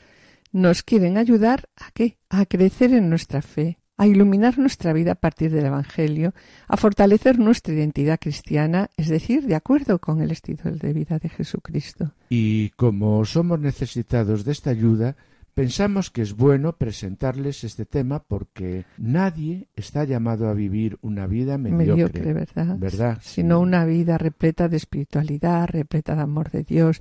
nos 0.53 0.83
quieren 0.83 1.17
ayudar 1.17 1.69
a 1.77 1.91
qué? 1.93 2.19
A 2.29 2.45
crecer 2.47 2.93
en 2.93 3.09
nuestra 3.09 3.41
fe, 3.41 3.79
a 3.97 4.07
iluminar 4.07 4.59
nuestra 4.59 4.93
vida 4.93 5.13
a 5.13 5.15
partir 5.15 5.53
del 5.53 5.67
Evangelio, 5.67 6.35
a 6.67 6.77
fortalecer 6.77 7.39
nuestra 7.39 7.75
identidad 7.75 8.19
cristiana, 8.19 8.89
es 8.97 9.09
decir, 9.09 9.47
de 9.47 9.55
acuerdo 9.55 10.01
con 10.01 10.23
el 10.23 10.33
estilo 10.33 10.63
de 10.65 10.93
vida 10.93 11.19
de 11.19 11.29
Jesucristo. 11.29 12.15
Y 12.31 12.71
como 12.71 13.25
somos 13.25 13.61
necesitados 13.61 14.45
de 14.45 14.53
esta 14.53 14.71
ayuda, 14.71 15.17
Pensamos 15.55 16.11
que 16.11 16.23
es 16.23 16.35
bueno 16.35 16.77
presentarles 16.77 17.65
este 17.65 17.85
tema 17.85 18.23
porque 18.23 18.85
nadie 18.99 19.69
está 19.75 20.05
llamado 20.05 20.49
a 20.49 20.55
vivir 20.55 20.99
una 21.03 21.27
vida 21.27 21.59
mediocre, 21.59 22.33
¿verdad? 22.33 22.79
¿verdad? 22.79 23.19
Sino 23.21 23.61
una 23.61 23.85
vida 23.85 24.19
repleta 24.19 24.69
de 24.69 24.77
espiritualidad, 24.77 25.69
repleta 25.69 26.15
de 26.15 26.23
amor 26.23 26.51
de 26.51 26.65
Dios 26.65 27.01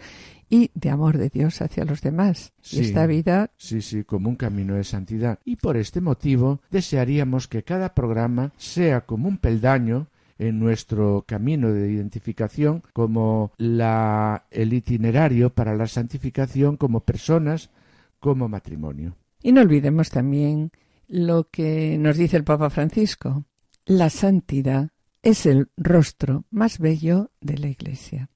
y 0.49 0.71
de 0.73 0.89
amor 0.89 1.17
de 1.17 1.29
Dios 1.29 1.61
hacia 1.61 1.85
los 1.85 2.01
demás. 2.01 2.53
Sí, 2.61 2.81
esta 2.81 3.05
vida. 3.05 3.51
Sí, 3.57 3.81
sí, 3.81 4.03
como 4.03 4.29
un 4.29 4.35
camino 4.35 4.75
de 4.75 4.83
santidad. 4.83 5.39
Y 5.45 5.55
por 5.57 5.77
este 5.77 6.01
motivo 6.01 6.61
desearíamos 6.71 7.47
que 7.47 7.63
cada 7.63 7.93
programa 7.93 8.51
sea 8.57 9.01
como 9.01 9.27
un 9.27 9.37
peldaño 9.37 10.07
en 10.39 10.57
nuestro 10.59 11.25
camino 11.27 11.71
de 11.71 11.91
identificación 11.91 12.81
como 12.93 13.51
la, 13.57 14.45
el 14.51 14.73
itinerario 14.73 15.49
para 15.51 15.75
la 15.75 15.85
santificación 15.85 16.77
como 16.77 17.01
personas 17.01 17.69
como 18.19 18.47
matrimonio. 18.47 19.15
Y 19.41 19.51
no 19.51 19.61
olvidemos 19.61 20.09
también 20.09 20.71
lo 21.07 21.49
que 21.49 21.97
nos 21.97 22.17
dice 22.17 22.37
el 22.37 22.43
Papa 22.43 22.69
Francisco. 22.69 23.45
La 23.85 24.09
santidad 24.09 24.91
es 25.23 25.45
el 25.45 25.69
rostro 25.77 26.45
más 26.51 26.79
bello 26.79 27.31
de 27.41 27.57
la 27.57 27.67
Iglesia. 27.67 28.29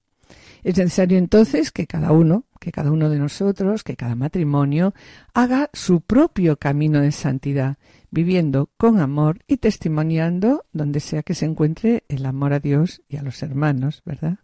Es 0.63 0.77
necesario 0.77 1.17
entonces 1.17 1.71
que 1.71 1.87
cada 1.87 2.11
uno, 2.13 2.45
que 2.59 2.71
cada 2.71 2.91
uno 2.91 3.09
de 3.09 3.19
nosotros, 3.19 3.83
que 3.83 3.97
cada 3.97 4.15
matrimonio 4.15 4.93
haga 5.33 5.69
su 5.73 6.01
propio 6.01 6.57
camino 6.57 7.01
de 7.01 7.11
santidad, 7.11 7.77
viviendo 8.09 8.69
con 8.77 8.99
amor 8.99 9.39
y 9.47 9.57
testimoniando 9.57 10.65
donde 10.71 11.01
sea 11.01 11.23
que 11.23 11.35
se 11.35 11.45
encuentre 11.45 12.05
el 12.07 12.25
amor 12.25 12.53
a 12.53 12.59
Dios 12.59 13.01
y 13.09 13.17
a 13.17 13.23
los 13.23 13.43
hermanos, 13.43 14.01
¿verdad? 14.05 14.39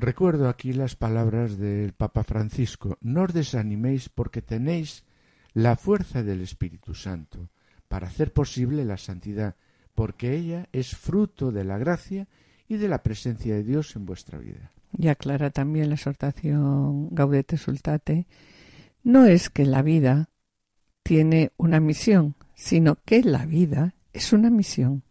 Recuerdo 0.00 0.48
aquí 0.48 0.72
las 0.72 0.96
palabras 0.96 1.58
del 1.58 1.92
Papa 1.92 2.24
Francisco, 2.24 2.96
no 3.02 3.28
os 3.28 3.36
desaniméis 3.36 4.08
porque 4.08 4.40
tenéis 4.40 5.04
la 5.52 5.76
fuerza 5.76 6.22
del 6.22 6.40
Espíritu 6.40 6.94
Santo 6.94 7.50
para 7.86 8.08
hacer 8.08 8.32
posible 8.32 8.86
la 8.86 8.96
santidad, 8.96 9.56
porque 9.94 10.32
ella 10.32 10.70
es 10.72 10.96
fruto 10.96 11.52
de 11.52 11.64
la 11.64 11.76
gracia 11.76 12.28
y 12.66 12.78
de 12.78 12.88
la 12.88 13.02
presencia 13.02 13.52
de 13.52 13.62
Dios 13.62 13.94
en 13.94 14.06
vuestra 14.06 14.38
vida. 14.38 14.72
Y 14.96 15.08
aclara 15.08 15.50
también 15.50 15.90
la 15.90 15.96
exhortación 15.96 17.10
Gaudete 17.10 17.58
Sultate, 17.58 18.26
no 19.04 19.26
es 19.26 19.50
que 19.50 19.66
la 19.66 19.82
vida 19.82 20.30
tiene 21.02 21.52
una 21.58 21.78
misión, 21.78 22.36
sino 22.54 22.96
que 23.04 23.22
la 23.22 23.44
vida 23.44 23.92
es 24.14 24.32
una 24.32 24.48
misión. 24.48 25.02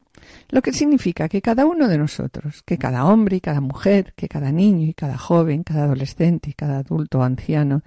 Lo 0.50 0.62
que 0.62 0.74
significa 0.74 1.30
que 1.30 1.42
cada 1.42 1.66
uno 1.66 1.88
de 1.88 1.98
nosotros, 1.98 2.64
que 2.64 2.78
cada 2.78 3.06
hombre 3.06 3.38
y 3.38 3.42
cada 3.42 3.62
mujer, 3.62 4.14
que 4.16 4.28
cada 4.28 4.52
niño 4.52 4.88
y 4.88 4.94
cada 4.94 5.18
joven, 5.18 5.64
cada 5.64 5.84
adolescente 5.84 6.50
y 6.50 6.54
cada 6.54 6.80
adulto 6.80 7.20
o 7.20 7.24
anciano, 7.24 7.84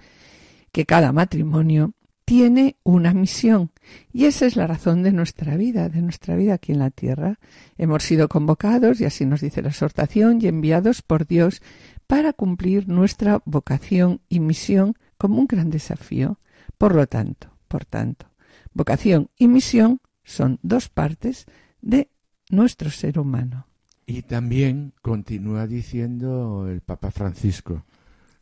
que 0.71 0.85
cada 0.85 1.11
matrimonio 1.11 1.93
tiene 2.25 2.77
una 2.83 3.13
misión. 3.13 3.71
Y 4.11 4.25
esa 4.25 4.45
es 4.45 4.55
la 4.55 4.67
razón 4.67 5.03
de 5.03 5.11
nuestra 5.11 5.57
vida, 5.57 5.89
de 5.89 6.01
nuestra 6.01 6.35
vida 6.35 6.55
aquí 6.55 6.71
en 6.71 6.79
la 6.79 6.89
tierra. 6.89 7.39
Hemos 7.77 8.03
sido 8.03 8.29
convocados, 8.29 9.01
y 9.01 9.05
así 9.05 9.25
nos 9.25 9.41
dice 9.41 9.61
la 9.61 9.69
exhortación, 9.69 10.39
y 10.41 10.47
enviados 10.47 11.01
por 11.01 11.27
Dios 11.27 11.61
para 12.07 12.33
cumplir 12.33 12.87
nuestra 12.87 13.41
vocación 13.45 14.21
y 14.29 14.39
misión 14.39 14.95
como 15.17 15.39
un 15.39 15.47
gran 15.47 15.69
desafío. 15.69 16.39
Por 16.77 16.95
lo 16.95 17.07
tanto, 17.07 17.55
por 17.67 17.85
tanto, 17.85 18.27
vocación 18.73 19.29
y 19.37 19.47
misión 19.47 19.99
son 20.23 20.59
dos 20.63 20.89
partes 20.89 21.45
de 21.81 22.09
nuestro 22.49 22.89
ser 22.89 23.19
humano. 23.19 23.67
Y 24.05 24.23
también 24.23 24.93
continúa 25.01 25.67
diciendo 25.67 26.67
el 26.69 26.81
Papa 26.81 27.11
Francisco, 27.11 27.85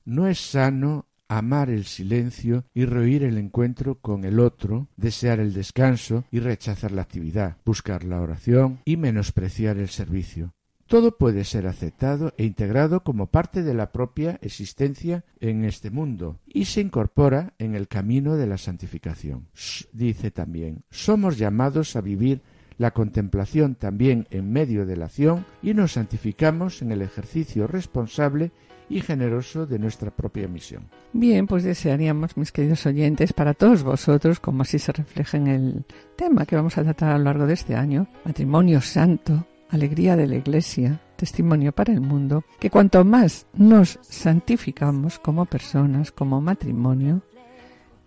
no 0.05 0.27
es 0.27 0.39
sano 0.39 1.05
amar 1.27 1.69
el 1.69 1.85
silencio 1.85 2.65
y 2.73 2.85
rehuir 2.85 3.23
el 3.23 3.37
encuentro 3.37 3.95
con 3.95 4.25
el 4.25 4.39
otro, 4.39 4.89
desear 4.97 5.39
el 5.39 5.53
descanso 5.53 6.25
y 6.29 6.39
rechazar 6.39 6.91
la 6.91 7.03
actividad, 7.03 7.57
buscar 7.63 8.03
la 8.03 8.19
oración 8.19 8.79
y 8.83 8.97
menospreciar 8.97 9.77
el 9.77 9.87
servicio. 9.87 10.53
Todo 10.87 11.17
puede 11.17 11.45
ser 11.45 11.67
aceptado 11.67 12.33
e 12.37 12.43
integrado 12.43 13.05
como 13.05 13.27
parte 13.27 13.63
de 13.63 13.73
la 13.73 13.93
propia 13.93 14.39
existencia 14.41 15.23
en 15.39 15.63
este 15.63 15.89
mundo 15.89 16.41
y 16.45 16.65
se 16.65 16.81
incorpora 16.81 17.53
en 17.59 17.75
el 17.75 17.87
camino 17.87 18.35
de 18.35 18.45
la 18.45 18.57
santificación. 18.57 19.47
Dice 19.93 20.31
también, 20.31 20.83
somos 20.89 21.37
llamados 21.37 21.95
a 21.95 22.01
vivir 22.01 22.41
la 22.77 22.91
contemplación 22.91 23.75
también 23.75 24.27
en 24.31 24.51
medio 24.51 24.85
de 24.85 24.97
la 24.97 25.05
acción 25.05 25.45
y 25.61 25.73
nos 25.73 25.93
santificamos 25.93 26.81
en 26.81 26.91
el 26.91 27.01
ejercicio 27.01 27.67
responsable 27.67 28.51
y 28.89 29.01
generoso 29.01 29.65
de 29.65 29.79
nuestra 29.79 30.11
propia 30.11 30.47
misión. 30.47 30.89
Bien, 31.13 31.47
pues 31.47 31.63
desearíamos, 31.63 32.35
mis 32.35 32.51
queridos 32.51 32.85
oyentes, 32.85 33.33
para 33.33 33.53
todos 33.53 33.83
vosotros, 33.83 34.39
como 34.39 34.63
así 34.63 34.79
se 34.79 34.91
refleja 34.91 35.37
en 35.37 35.47
el 35.47 35.85
tema 36.15 36.45
que 36.45 36.57
vamos 36.57 36.77
a 36.77 36.83
tratar 36.83 37.11
a 37.11 37.17
lo 37.17 37.23
largo 37.23 37.45
de 37.45 37.53
este 37.53 37.75
año, 37.75 38.07
matrimonio 38.25 38.81
santo, 38.81 39.47
alegría 39.69 40.17
de 40.17 40.27
la 40.27 40.35
Iglesia, 40.35 40.99
testimonio 41.15 41.71
para 41.71 41.93
el 41.93 42.01
mundo, 42.01 42.43
que 42.59 42.69
cuanto 42.69 43.05
más 43.05 43.47
nos 43.53 43.97
santificamos 44.01 45.19
como 45.19 45.45
personas, 45.45 46.11
como 46.11 46.41
matrimonio, 46.41 47.21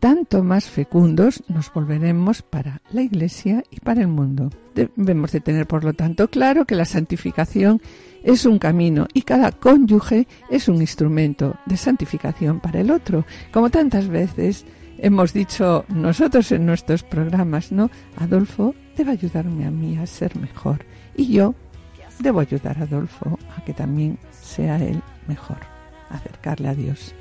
tanto 0.04 0.44
más 0.44 0.68
fecundos 0.68 1.42
nos 1.49 1.73
volveremos 1.73 2.42
para 2.42 2.82
la 2.92 3.00
Iglesia 3.00 3.64
y 3.70 3.80
para 3.80 4.02
el 4.02 4.08
mundo. 4.08 4.50
Debemos 4.75 5.32
de 5.32 5.40
tener, 5.40 5.66
por 5.66 5.82
lo 5.82 5.94
tanto, 5.94 6.28
claro 6.28 6.66
que 6.66 6.75
la 6.75 6.84
santificación 6.84 7.80
es 8.23 8.44
un 8.44 8.58
camino 8.58 9.08
y 9.14 9.23
cada 9.23 9.50
cónyuge 9.50 10.28
es 10.50 10.68
un 10.68 10.82
instrumento 10.82 11.56
de 11.64 11.78
santificación 11.78 12.61
para 12.61 12.80
el 12.80 12.90
otro, 12.90 13.25
como 13.50 13.70
tantas 13.70 14.08
veces 14.08 14.66
hemos 14.99 15.32
dicho 15.32 15.87
nosotros 15.88 16.52
en 16.52 16.66
nuestros 16.66 17.02
programas, 17.02 17.73
¿no? 17.73 17.90
Adolfo 18.18 18.75
debe 18.99 19.12
ayudarme 19.12 19.64
a 19.64 19.70
mí 19.70 19.96
a 19.96 20.06
ser 20.06 20.37
mejor 20.37 20.84
y 21.16 21.32
yo 21.32 21.54
debo 22.18 22.40
ayudar 22.40 22.76
a 22.76 22.82
Adolfo 22.82 23.38
a 23.56 23.64
que 23.64 23.73
también 23.73 24.18
sea 24.32 24.76
él 24.84 25.00
mejor, 25.26 25.61
acercarle 26.11 26.68
a 26.68 26.75
Dios. 26.75 27.14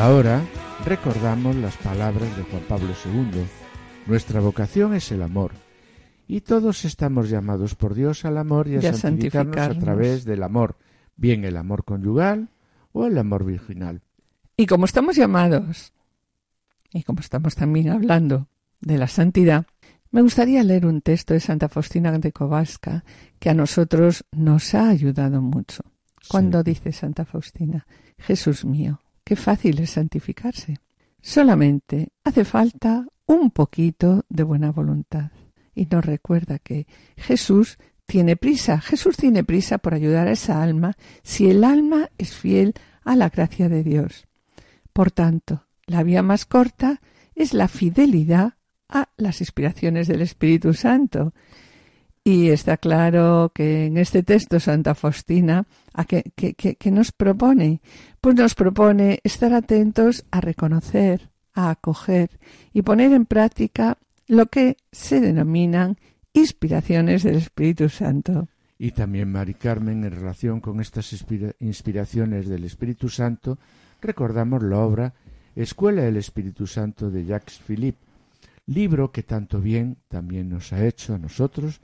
Ahora 0.00 0.42
recordamos 0.86 1.54
las 1.56 1.76
palabras 1.76 2.34
de 2.34 2.42
Juan 2.44 2.62
Pablo 2.66 2.88
II. 3.04 3.44
Nuestra 4.06 4.40
vocación 4.40 4.94
es 4.94 5.12
el 5.12 5.22
amor. 5.22 5.52
Y 6.26 6.40
todos 6.40 6.86
estamos 6.86 7.28
llamados 7.28 7.74
por 7.74 7.94
Dios 7.94 8.24
al 8.24 8.38
amor 8.38 8.66
y 8.66 8.76
a, 8.76 8.94
santificarnos, 8.94 9.76
a 9.76 9.78
través 9.78 10.24
del 10.24 10.42
amor, 10.42 10.76
bien 11.16 11.44
el 11.44 11.56
amor 11.56 11.84
conyugal 11.84 12.48
o 12.92 13.06
el 13.06 13.18
amor 13.18 13.44
virginal. 13.44 14.00
Y 14.56 14.66
como 14.66 14.86
estamos 14.86 15.16
llamados, 15.16 15.92
y 16.92 17.02
como 17.02 17.20
estamos 17.20 17.54
también 17.54 17.90
hablando 17.90 18.48
de 18.80 18.96
la 18.96 19.06
santidad, 19.06 19.66
me 20.10 20.22
gustaría 20.22 20.62
leer 20.62 20.86
un 20.86 21.02
texto 21.02 21.34
de 21.34 21.40
Santa 21.40 21.68
Faustina 21.68 22.16
de 22.18 22.32
Kowalska 22.32 23.04
que 23.38 23.50
a 23.50 23.54
nosotros 23.54 24.24
nos 24.32 24.74
ha 24.74 24.88
ayudado 24.88 25.42
mucho. 25.42 25.82
Cuando 26.28 26.62
dice 26.62 26.92
Santa 26.92 27.24
Faustina, 27.24 27.86
Jesús 28.18 28.64
mío, 28.64 29.00
Qué 29.24 29.36
fácil 29.36 29.80
es 29.80 29.90
santificarse. 29.90 30.78
Solamente 31.20 32.08
hace 32.24 32.44
falta 32.44 33.06
un 33.26 33.50
poquito 33.50 34.24
de 34.28 34.42
buena 34.42 34.72
voluntad. 34.72 35.30
Y 35.74 35.86
nos 35.86 36.04
recuerda 36.04 36.58
que 36.58 36.86
Jesús 37.16 37.78
tiene 38.06 38.36
prisa, 38.36 38.80
Jesús 38.80 39.16
tiene 39.16 39.44
prisa 39.44 39.78
por 39.78 39.94
ayudar 39.94 40.26
a 40.26 40.32
esa 40.32 40.62
alma 40.62 40.94
si 41.22 41.48
el 41.48 41.62
alma 41.62 42.10
es 42.18 42.34
fiel 42.34 42.74
a 43.04 43.14
la 43.14 43.28
gracia 43.28 43.68
de 43.68 43.84
Dios. 43.84 44.26
Por 44.92 45.12
tanto, 45.12 45.66
la 45.86 46.02
vía 46.02 46.22
más 46.22 46.44
corta 46.44 47.00
es 47.34 47.54
la 47.54 47.68
fidelidad 47.68 48.54
a 48.88 49.10
las 49.16 49.40
inspiraciones 49.40 50.08
del 50.08 50.22
Espíritu 50.22 50.74
Santo. 50.74 51.32
Y 52.30 52.50
está 52.50 52.76
claro 52.76 53.50
que 53.52 53.86
en 53.86 53.98
este 53.98 54.22
texto 54.22 54.60
Santa 54.60 54.94
Faustina 54.94 55.66
¿A 55.92 56.04
qué, 56.04 56.90
nos 56.92 57.10
propone? 57.10 57.80
Pues 58.20 58.36
nos 58.36 58.54
propone 58.54 59.18
estar 59.24 59.52
atentos 59.52 60.24
a 60.30 60.40
reconocer, 60.40 61.30
a 61.52 61.70
acoger 61.70 62.38
y 62.72 62.82
poner 62.82 63.12
en 63.12 63.26
práctica 63.26 63.98
lo 64.28 64.46
que 64.46 64.76
se 64.92 65.20
denominan 65.20 65.96
inspiraciones 66.32 67.24
del 67.24 67.36
Espíritu 67.36 67.88
Santo. 67.88 68.48
Y 68.78 68.92
también, 68.92 69.32
Mari 69.32 69.54
Carmen, 69.54 70.04
en 70.04 70.12
relación 70.12 70.60
con 70.60 70.80
estas 70.80 71.12
inspiraciones 71.58 72.48
del 72.48 72.62
Espíritu 72.62 73.08
Santo, 73.08 73.58
recordamos 74.00 74.62
la 74.62 74.78
obra 74.78 75.14
Escuela 75.56 76.02
del 76.02 76.16
Espíritu 76.16 76.68
Santo 76.68 77.10
de 77.10 77.24
Jacques 77.24 77.58
Philippe, 77.58 77.98
libro 78.66 79.10
que 79.10 79.24
tanto 79.24 79.60
bien 79.60 79.96
también 80.06 80.48
nos 80.48 80.72
ha 80.72 80.86
hecho 80.86 81.14
a 81.14 81.18
nosotros 81.18 81.80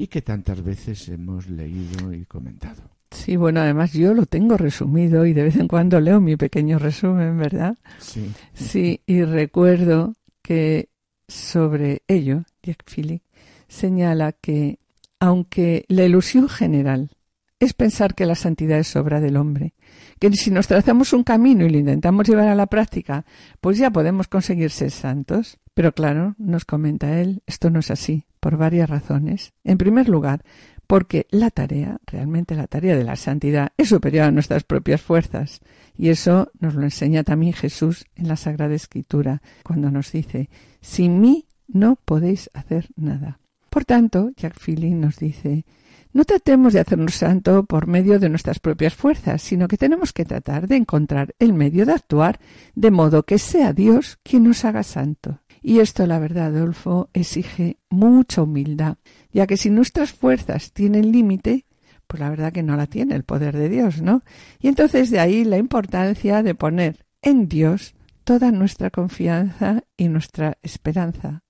y 0.00 0.06
que 0.06 0.22
tantas 0.22 0.62
veces 0.62 1.10
hemos 1.10 1.46
leído 1.46 2.10
y 2.14 2.24
comentado. 2.24 2.82
Sí, 3.10 3.36
bueno, 3.36 3.60
además 3.60 3.92
yo 3.92 4.14
lo 4.14 4.24
tengo 4.24 4.56
resumido 4.56 5.26
y 5.26 5.34
de 5.34 5.42
vez 5.42 5.56
en 5.56 5.68
cuando 5.68 6.00
leo 6.00 6.22
mi 6.22 6.36
pequeño 6.36 6.78
resumen, 6.78 7.36
¿verdad? 7.36 7.76
Sí. 7.98 8.32
Sí, 8.54 9.02
y 9.04 9.24
recuerdo 9.24 10.14
que 10.40 10.88
sobre 11.28 12.00
ello, 12.08 12.44
Jack 12.62 12.82
Philip 12.90 13.22
señala 13.68 14.32
que 14.32 14.78
aunque 15.18 15.84
la 15.88 16.04
ilusión 16.04 16.48
general 16.48 17.10
es 17.58 17.74
pensar 17.74 18.14
que 18.14 18.24
la 18.24 18.36
santidad 18.36 18.78
es 18.78 18.96
obra 18.96 19.20
del 19.20 19.36
hombre, 19.36 19.74
que 20.18 20.32
si 20.32 20.50
nos 20.50 20.66
trazamos 20.66 21.12
un 21.12 21.24
camino 21.24 21.66
y 21.66 21.68
lo 21.68 21.76
intentamos 21.76 22.26
llevar 22.26 22.48
a 22.48 22.54
la 22.54 22.68
práctica, 22.68 23.26
pues 23.60 23.76
ya 23.76 23.90
podemos 23.90 24.28
conseguir 24.28 24.70
ser 24.70 24.92
santos. 24.92 25.58
Pero 25.80 25.94
claro, 25.94 26.34
nos 26.36 26.66
comenta 26.66 27.22
él, 27.22 27.42
esto 27.46 27.70
no 27.70 27.78
es 27.78 27.90
así, 27.90 28.26
por 28.38 28.58
varias 28.58 28.90
razones. 28.90 29.54
En 29.64 29.78
primer 29.78 30.10
lugar, 30.10 30.44
porque 30.86 31.26
la 31.30 31.48
tarea, 31.48 31.96
realmente 32.04 32.54
la 32.54 32.66
tarea 32.66 32.94
de 32.94 33.02
la 33.02 33.16
santidad, 33.16 33.72
es 33.78 33.88
superior 33.88 34.24
a 34.26 34.30
nuestras 34.30 34.62
propias 34.62 35.00
fuerzas. 35.00 35.62
Y 35.96 36.10
eso 36.10 36.52
nos 36.60 36.74
lo 36.74 36.82
enseña 36.82 37.24
también 37.24 37.54
Jesús 37.54 38.04
en 38.14 38.28
la 38.28 38.36
Sagrada 38.36 38.74
Escritura, 38.74 39.40
cuando 39.64 39.90
nos 39.90 40.12
dice, 40.12 40.50
sin 40.82 41.18
mí 41.18 41.46
no 41.66 41.96
podéis 41.96 42.50
hacer 42.52 42.90
nada. 42.94 43.40
Por 43.70 43.86
tanto, 43.86 44.32
Jack 44.36 44.60
Philly 44.62 44.90
nos 44.90 45.16
dice, 45.16 45.64
no 46.12 46.26
tratemos 46.26 46.74
de 46.74 46.80
hacernos 46.80 47.14
santo 47.14 47.64
por 47.64 47.86
medio 47.86 48.18
de 48.18 48.28
nuestras 48.28 48.58
propias 48.58 48.94
fuerzas, 48.94 49.40
sino 49.40 49.66
que 49.66 49.78
tenemos 49.78 50.12
que 50.12 50.26
tratar 50.26 50.68
de 50.68 50.76
encontrar 50.76 51.34
el 51.38 51.54
medio 51.54 51.86
de 51.86 51.92
actuar 51.92 52.38
de 52.74 52.90
modo 52.90 53.22
que 53.22 53.38
sea 53.38 53.72
Dios 53.72 54.18
quien 54.22 54.44
nos 54.44 54.66
haga 54.66 54.82
santo. 54.82 55.39
Y 55.62 55.80
esto, 55.80 56.06
la 56.06 56.18
verdad, 56.18 56.56
Adolfo, 56.56 57.10
exige 57.12 57.78
mucha 57.90 58.42
humildad, 58.42 58.96
ya 59.32 59.46
que 59.46 59.56
si 59.56 59.70
nuestras 59.70 60.12
fuerzas 60.12 60.72
tienen 60.72 61.12
límite, 61.12 61.66
pues 62.06 62.20
la 62.20 62.30
verdad 62.30 62.52
que 62.52 62.62
no 62.62 62.76
la 62.76 62.86
tiene 62.86 63.14
el 63.14 63.24
poder 63.24 63.56
de 63.56 63.68
Dios, 63.68 64.02
¿no? 64.02 64.22
Y 64.58 64.68
entonces 64.68 65.10
de 65.10 65.20
ahí 65.20 65.44
la 65.44 65.58
importancia 65.58 66.42
de 66.42 66.54
poner 66.54 67.06
en 67.22 67.48
Dios 67.48 67.94
toda 68.24 68.50
nuestra 68.50 68.90
confianza 68.90 69.84
y 69.96 70.08
nuestra 70.08 70.58
esperanza. 70.62 71.42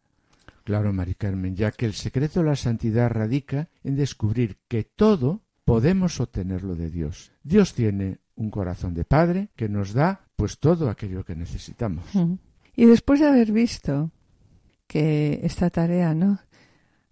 Claro, 0.64 0.92
Mari 0.92 1.14
Carmen, 1.14 1.56
ya 1.56 1.72
que 1.72 1.86
el 1.86 1.94
secreto 1.94 2.40
de 2.40 2.46
la 2.46 2.56
santidad 2.56 3.10
radica 3.10 3.68
en 3.82 3.96
descubrir 3.96 4.58
que 4.68 4.84
todo 4.84 5.42
podemos 5.64 6.20
obtenerlo 6.20 6.74
de 6.74 6.90
Dios. 6.90 7.32
Dios 7.42 7.74
tiene 7.74 8.18
un 8.34 8.50
corazón 8.50 8.94
de 8.94 9.04
Padre 9.04 9.50
que 9.56 9.68
nos 9.68 9.92
da 9.92 10.26
pues 10.36 10.58
todo 10.58 10.90
aquello 10.90 11.24
que 11.24 11.36
necesitamos. 11.36 12.04
Y 12.74 12.86
después 12.86 13.20
de 13.20 13.28
haber 13.28 13.52
visto 13.52 14.10
que 14.86 15.40
esta 15.42 15.70
tarea, 15.70 16.14
¿no? 16.14 16.40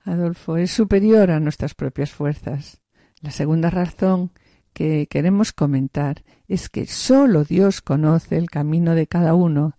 Adolfo, 0.05 0.57
es 0.57 0.71
superior 0.71 1.31
a 1.31 1.41
nuestras 1.41 1.75
propias 1.75 2.11
fuerzas. 2.11 2.81
La 3.21 3.31
segunda 3.31 3.71
razón 3.71 4.31
que 4.73 5.07
queremos 5.09 5.53
comentar 5.53 6.25
es 6.47 6.69
que 6.69 6.87
sólo 6.87 7.45
Dios 7.45 7.83
conoce 7.83 8.39
el 8.39 8.49
camino 8.49 8.95
de 8.95 9.07
cada 9.07 9.35
uno, 9.35 9.77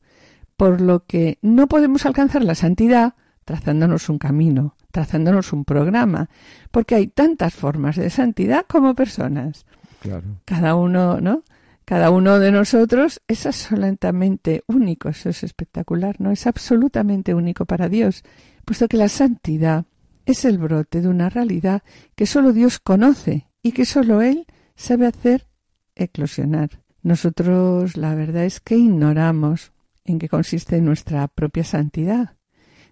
por 0.58 0.82
lo 0.82 1.06
que 1.06 1.39
no 1.42 1.68
podemos 1.68 2.06
alcanzar 2.06 2.44
la 2.44 2.56
santidad 2.56 3.15
trazándonos 3.46 4.10
un 4.10 4.20
camino, 4.20 4.76
trazándonos 4.92 5.54
un 5.54 5.65
programa, 5.65 6.30
porque 6.70 6.94
hay 6.94 7.08
tantas 7.08 7.56
formas 7.56 7.96
de 7.96 8.12
santidad 8.12 8.65
como 8.68 8.94
personas. 8.94 9.65
Claro. 10.02 10.42
Cada 10.46 10.76
uno, 10.76 11.20
¿no? 11.20 11.44
Cada 11.89 12.12
uno 12.12 12.38
de 12.38 12.52
nosotros 12.52 13.19
es 13.28 13.47
absolutamente 13.47 14.63
único, 14.67 15.10
eso 15.10 15.30
es 15.30 15.43
espectacular, 15.43 16.21
¿no? 16.21 16.30
Es 16.30 16.45
absolutamente 16.45 17.34
único 17.34 17.65
para 17.65 17.89
Dios, 17.89 18.21
puesto 18.63 18.88
que 18.88 18.97
la 18.97 19.08
santidad 19.08 19.86
es 20.28 20.45
el 20.45 20.60
brote 20.60 21.02
de 21.02 21.08
una 21.08 21.30
realidad 21.32 21.82
que 22.15 22.28
solo 22.28 22.54
Dios 22.54 22.78
conoce 22.78 23.47
y 23.63 23.71
que 23.71 23.86
solo 23.86 24.21
Él 24.21 24.45
sabe 24.75 25.08
hacer 25.08 25.47
eclosionar. 25.95 26.84
Nosotros 27.02 27.97
la 27.97 28.13
verdad 28.13 28.45
es 28.45 28.60
que 28.60 28.78
ignoramos 28.78 29.71
en 30.06 30.19
qué 30.19 30.30
consiste 30.30 30.82
nuestra 30.82 31.28
propia 31.28 31.63
santidad. 31.63 32.36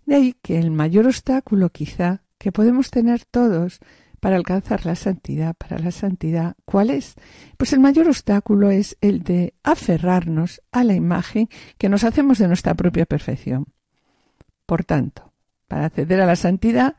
De 0.08 0.16
ahí 0.16 0.36
que 0.42 0.58
el 0.58 0.72
mayor 0.72 1.06
obstáculo 1.06 1.70
quizá 1.70 2.24
que 2.40 2.52
podemos 2.52 2.90
tener 2.90 3.26
todos 3.26 3.80
para 4.20 4.36
alcanzar 4.36 4.86
la 4.86 4.96
santidad, 4.96 5.56
para 5.56 5.80
la 5.80 5.92
santidad, 5.92 6.56
¿cuál 6.66 6.90
es? 6.90 7.16
Pues 7.58 7.74
el 7.74 7.80
mayor 7.80 8.08
obstáculo 8.08 8.72
es 8.72 8.98
el 9.02 9.24
de 9.24 9.54
aferrarnos 9.64 10.62
a 10.72 10.84
la 10.84 10.96
imagen 10.96 11.50
que 11.78 11.90
nos 11.90 12.04
hacemos 12.04 12.38
de 12.40 12.48
nuestra 12.48 12.74
propia 12.74 13.06
perfección. 13.06 13.68
Por 14.66 14.84
tanto, 14.84 15.32
para 15.68 15.86
acceder 15.86 16.22
a 16.22 16.26
la 16.26 16.36
santidad, 16.36 16.96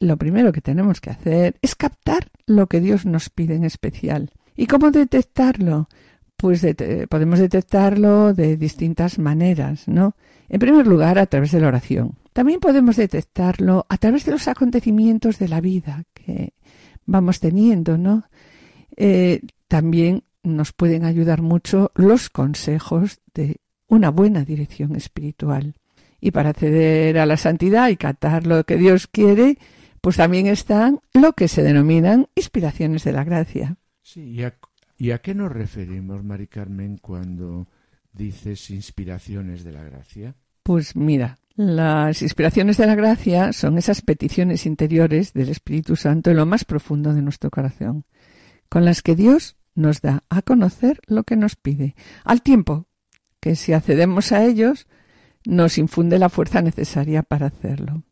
lo 0.00 0.16
primero 0.16 0.52
que 0.52 0.60
tenemos 0.60 1.00
que 1.00 1.10
hacer 1.10 1.56
es 1.62 1.74
captar 1.74 2.30
lo 2.46 2.66
que 2.66 2.80
Dios 2.80 3.06
nos 3.06 3.28
pide 3.30 3.54
en 3.54 3.64
especial. 3.64 4.32
¿Y 4.56 4.66
cómo 4.66 4.90
detectarlo? 4.90 5.88
Pues 6.36 6.66
podemos 7.08 7.38
detectarlo 7.38 8.32
de 8.32 8.56
distintas 8.56 9.18
maneras, 9.18 9.86
¿no? 9.86 10.14
En 10.48 10.58
primer 10.58 10.86
lugar, 10.86 11.18
a 11.18 11.26
través 11.26 11.52
de 11.52 11.60
la 11.60 11.68
oración. 11.68 12.19
También 12.32 12.60
podemos 12.60 12.96
detectarlo 12.96 13.86
a 13.88 13.98
través 13.98 14.24
de 14.24 14.32
los 14.32 14.48
acontecimientos 14.48 15.38
de 15.38 15.48
la 15.48 15.60
vida 15.60 16.04
que 16.14 16.54
vamos 17.06 17.40
teniendo, 17.40 17.98
¿no? 17.98 18.24
Eh, 18.96 19.40
también 19.68 20.24
nos 20.42 20.72
pueden 20.72 21.04
ayudar 21.04 21.42
mucho 21.42 21.90
los 21.94 22.30
consejos 22.30 23.20
de 23.34 23.60
una 23.88 24.10
buena 24.10 24.44
dirección 24.44 24.96
espiritual. 24.96 25.74
Y 26.20 26.30
para 26.30 26.50
acceder 26.50 27.18
a 27.18 27.26
la 27.26 27.36
santidad 27.36 27.88
y 27.88 27.96
catar 27.96 28.46
lo 28.46 28.64
que 28.64 28.76
Dios 28.76 29.06
quiere, 29.06 29.58
pues 30.00 30.16
también 30.16 30.46
están 30.46 31.00
lo 31.12 31.32
que 31.32 31.48
se 31.48 31.62
denominan 31.62 32.28
inspiraciones 32.34 33.04
de 33.04 33.12
la 33.12 33.24
gracia. 33.24 33.76
Sí, 34.02 34.22
¿y 34.22 34.42
a, 34.44 34.54
¿y 34.96 35.10
a 35.10 35.18
qué 35.18 35.34
nos 35.34 35.50
referimos, 35.50 36.22
Mari 36.24 36.46
Carmen, 36.46 36.98
cuando 36.98 37.68
dices 38.12 38.70
inspiraciones 38.70 39.64
de 39.64 39.72
la 39.72 39.82
gracia? 39.82 40.34
Pues 40.62 40.94
mira, 40.94 41.38
las 41.60 42.22
inspiraciones 42.22 42.78
de 42.78 42.86
la 42.86 42.94
gracia 42.94 43.52
son 43.52 43.76
esas 43.76 44.00
peticiones 44.00 44.64
interiores 44.64 45.34
del 45.34 45.50
Espíritu 45.50 45.94
Santo 45.94 46.30
en 46.30 46.38
lo 46.38 46.46
más 46.46 46.64
profundo 46.64 47.12
de 47.12 47.20
nuestro 47.20 47.50
corazón, 47.50 48.06
con 48.70 48.86
las 48.86 49.02
que 49.02 49.14
Dios 49.14 49.58
nos 49.74 50.00
da 50.00 50.24
a 50.30 50.40
conocer 50.40 51.00
lo 51.06 51.24
que 51.24 51.36
nos 51.36 51.56
pide, 51.56 51.94
al 52.24 52.40
tiempo 52.40 52.86
que 53.40 53.56
si 53.56 53.74
accedemos 53.74 54.32
a 54.32 54.42
ellos, 54.42 54.88
nos 55.44 55.76
infunde 55.76 56.18
la 56.18 56.30
fuerza 56.30 56.62
necesaria 56.62 57.22
para 57.22 57.48
hacerlo. 57.48 58.04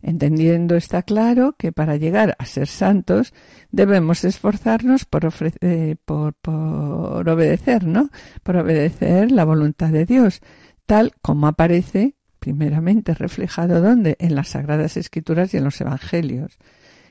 Entendiendo 0.00 0.74
está 0.74 1.02
claro 1.02 1.56
que 1.58 1.72
para 1.72 1.96
llegar 1.96 2.34
a 2.38 2.46
ser 2.46 2.66
santos 2.66 3.34
debemos 3.70 4.24
esforzarnos 4.24 5.04
por, 5.04 5.28
eh, 5.60 5.96
por, 6.06 6.32
por 6.32 7.28
obedecer, 7.28 7.84
¿no? 7.84 8.08
Por 8.42 8.56
obedecer 8.56 9.30
la 9.30 9.44
voluntad 9.44 9.90
de 9.90 10.06
Dios, 10.06 10.40
tal 10.86 11.12
como 11.20 11.46
aparece 11.46 12.16
primeramente 12.40 13.14
reflejado 13.14 13.80
¿dónde? 13.80 14.16
En 14.18 14.34
las 14.34 14.48
Sagradas 14.48 14.96
Escrituras 14.96 15.54
y 15.54 15.58
en 15.58 15.64
los 15.64 15.80
Evangelios, 15.80 16.58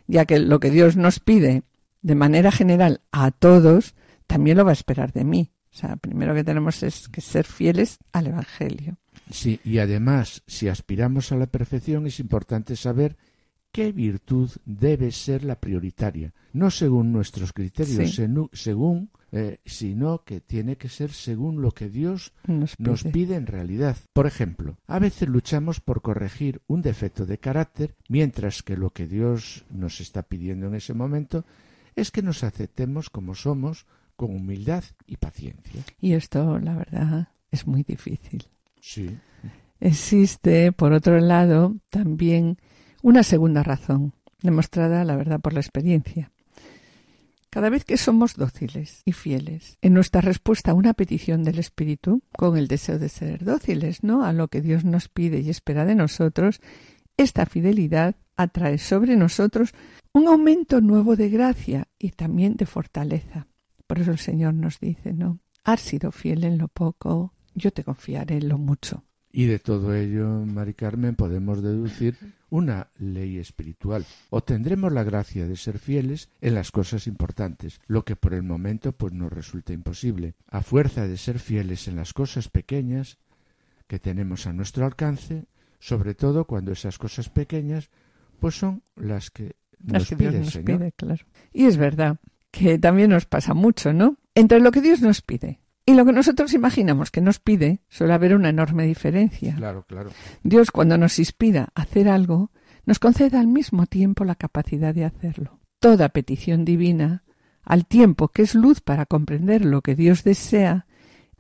ya 0.08 0.26
que 0.26 0.40
lo 0.40 0.60
que 0.60 0.72
Dios 0.72 0.98
nos 0.98 1.20
pide 1.20 1.64
de 2.02 2.16
manera 2.16 2.52
general 2.52 3.02
a 3.12 3.32
todos, 3.32 3.96
también 4.28 4.58
lo 4.58 4.66
va 4.66 4.72
a 4.72 4.74
esperar 4.74 5.14
de 5.14 5.24
mí. 5.24 5.52
O 5.72 5.78
sea, 5.78 5.96
primero 5.96 6.34
que 6.34 6.44
tenemos 6.44 6.84
es 6.84 7.08
que 7.08 7.22
ser 7.22 7.46
fieles 7.46 8.00
al 8.12 8.28
Evangelio. 8.28 8.98
Sí, 9.32 9.60
y 9.64 9.78
además, 9.78 10.44
si 10.48 10.68
aspiramos 10.68 11.32
a 11.32 11.38
la 11.38 11.48
perfección, 11.48 12.08
es 12.08 12.20
importante 12.20 12.76
saber 12.76 13.16
qué 13.80 13.94
virtud 13.94 14.52
debe 14.66 15.10
ser 15.10 15.46
la 15.46 15.58
prioritaria, 15.58 16.34
no 16.52 16.70
según 16.70 17.14
nuestros 17.14 17.54
criterios, 17.54 18.20
según 18.52 19.10
eh, 19.32 19.60
sino 19.66 20.26
que 20.26 20.42
tiene 20.42 20.76
que 20.76 20.90
ser 20.90 21.12
según 21.12 21.62
lo 21.62 21.72
que 21.72 21.88
Dios 21.88 22.34
nos 22.78 23.04
pide. 23.06 23.36
en 23.36 23.48
realidad. 23.48 23.96
Por 24.12 24.28
ejemplo, 24.28 24.76
a 24.86 25.00
veces 25.00 25.30
luchamos 25.30 25.80
por 25.80 26.02
corregir 26.02 26.62
un 26.68 26.82
defecto 26.82 27.26
de 27.26 27.38
carácter, 27.38 27.96
mientras 28.10 28.64
que 28.64 28.76
lo 28.76 28.90
que 28.90 29.08
Dios 29.08 29.64
nos 29.70 30.02
está 30.02 30.24
pidiendo 30.24 30.68
en 30.68 30.76
ese 30.76 30.94
momento 30.94 31.46
es 31.96 32.12
que 32.12 32.22
nos 32.22 32.44
aceptemos 32.44 33.10
como 33.10 33.34
somos, 33.34 33.86
con 34.18 34.36
humildad 34.36 34.84
y 35.08 35.16
paciencia. 35.16 35.86
Y 36.02 36.16
esto, 36.16 36.60
la 36.60 36.76
verdad, 36.76 37.30
es 37.50 37.66
muy 37.66 37.84
difícil. 37.84 38.44
Sí. 38.82 39.18
Existe, 39.80 40.74
por 40.74 40.92
otro 40.92 41.18
lado, 41.22 41.78
también 41.90 42.58
una 43.02 43.24
segunda 43.24 43.64
razón, 43.64 44.14
demostrada, 44.42 45.04
la 45.04 45.16
verdad, 45.16 45.40
por 45.40 45.54
la 45.54 45.60
experiencia. 45.60 46.32
Cada 47.50 47.70
vez 47.70 47.84
que 47.84 47.98
somos 47.98 48.36
dóciles 48.36 49.02
y 49.06 49.14
fieles 49.14 49.78
en 49.82 49.94
nuestra 49.94 50.22
respuesta 50.22 50.72
a 50.72 50.76
una 50.76 50.94
petición 50.94 51.44
del 51.44 51.58
Espíritu, 51.58 52.22
con 52.32 52.58
el 52.58 52.68
deseo 52.68 53.00
de 53.00 53.10
ser 53.10 53.44
dóciles, 53.44 54.04
¿no? 54.04 54.24
A 54.24 54.34
lo 54.34 54.50
que 54.50 54.62
Dios 54.62 54.86
nos 54.86 55.10
pide 55.10 55.40
y 55.40 55.50
espera 55.50 55.84
de 55.86 55.96
nosotros, 55.96 56.62
esta 57.18 57.48
fidelidad 57.48 58.16
atrae 58.38 58.78
sobre 58.78 59.16
nosotros 59.16 59.74
un 60.14 60.28
aumento 60.28 60.80
nuevo 60.80 61.16
de 61.16 61.30
gracia 61.30 61.88
y 61.98 62.12
también 62.12 62.56
de 62.56 62.68
fortaleza. 62.68 63.48
Por 63.88 64.00
eso 64.00 64.12
el 64.12 64.20
Señor 64.20 64.54
nos 64.54 64.80
dice, 64.80 65.14
¿no? 65.14 65.40
Has 65.64 65.82
sido 65.82 66.12
fiel 66.12 66.44
en 66.44 66.60
lo 66.60 66.68
poco, 66.68 67.34
yo 67.56 67.72
te 67.72 67.84
confiaré 67.84 68.38
en 68.38 68.50
lo 68.50 68.58
mucho. 68.60 69.04
Y 69.32 69.46
de 69.46 69.60
todo 69.60 69.94
ello, 69.94 70.28
Mari 70.28 70.74
Carmen, 70.74 71.16
podemos 71.16 71.62
deducir 71.62 72.18
una 72.50 72.88
ley 72.98 73.38
espiritual. 73.38 74.06
Obtendremos 74.32 74.92
la 74.92 75.04
gracia 75.04 75.48
de 75.48 75.56
ser 75.56 75.78
fieles 75.78 76.30
en 76.42 76.56
las 76.56 76.72
cosas 76.72 77.06
importantes, 77.06 77.80
lo 77.86 78.04
que 78.04 78.16
por 78.16 78.34
el 78.34 78.42
momento 78.42 78.92
pues 78.92 79.14
nos 79.14 79.32
resulta 79.32 79.72
imposible. 79.72 80.34
A 80.50 80.62
fuerza 80.62 81.08
de 81.08 81.18
ser 81.18 81.38
fieles 81.38 81.88
en 81.88 81.96
las 81.96 82.14
cosas 82.14 82.50
pequeñas 82.50 83.20
que 83.88 84.00
tenemos 84.00 84.48
a 84.48 84.54
nuestro 84.54 84.86
alcance, 84.86 85.46
sobre 85.80 86.16
todo 86.16 86.46
cuando 86.46 86.72
esas 86.72 86.98
cosas 86.98 87.30
pequeñas 87.30 87.90
pues 88.40 88.56
son 88.56 88.82
las 88.96 89.30
que 89.30 89.56
nos, 89.80 90.10
pide, 90.10 90.40
nos 90.40 90.58
pide, 90.58 90.92
claro. 90.94 91.26
Y 91.54 91.66
es 91.66 91.78
verdad 91.78 92.18
que 92.52 92.80
también 92.80 93.12
nos 93.12 93.26
pasa 93.26 93.54
mucho, 93.54 93.94
¿no? 93.94 94.18
Entre 94.34 94.60
lo 94.60 94.72
que 94.72 94.82
Dios 94.82 95.02
nos 95.02 95.22
pide 95.22 95.60
y 95.90 95.96
lo 95.96 96.06
que 96.06 96.12
nosotros 96.12 96.54
imaginamos 96.54 97.10
que 97.10 97.20
nos 97.20 97.40
pide, 97.40 97.82
suele 97.90 98.14
haber 98.14 98.36
una 98.36 98.50
enorme 98.50 98.86
diferencia. 98.86 99.56
Claro, 99.56 99.86
claro. 99.88 100.12
Dios, 100.44 100.70
cuando 100.70 101.00
nos 101.00 101.18
inspira 101.18 101.70
a 101.74 101.82
hacer 101.82 102.08
algo, 102.08 102.52
nos 102.86 103.00
concede 103.00 103.38
al 103.38 103.48
mismo 103.48 103.88
tiempo 103.88 104.24
la 104.24 104.36
capacidad 104.36 104.94
de 104.94 105.06
hacerlo. 105.06 105.60
Toda 105.80 106.10
petición 106.10 106.64
divina, 106.64 107.24
al 107.64 107.88
tiempo 107.88 108.28
que 108.28 108.44
es 108.44 108.54
luz 108.54 108.82
para 108.82 109.08
comprender 109.08 109.66
lo 109.66 109.82
que 109.82 109.96
Dios 109.96 110.24
desea, 110.24 110.86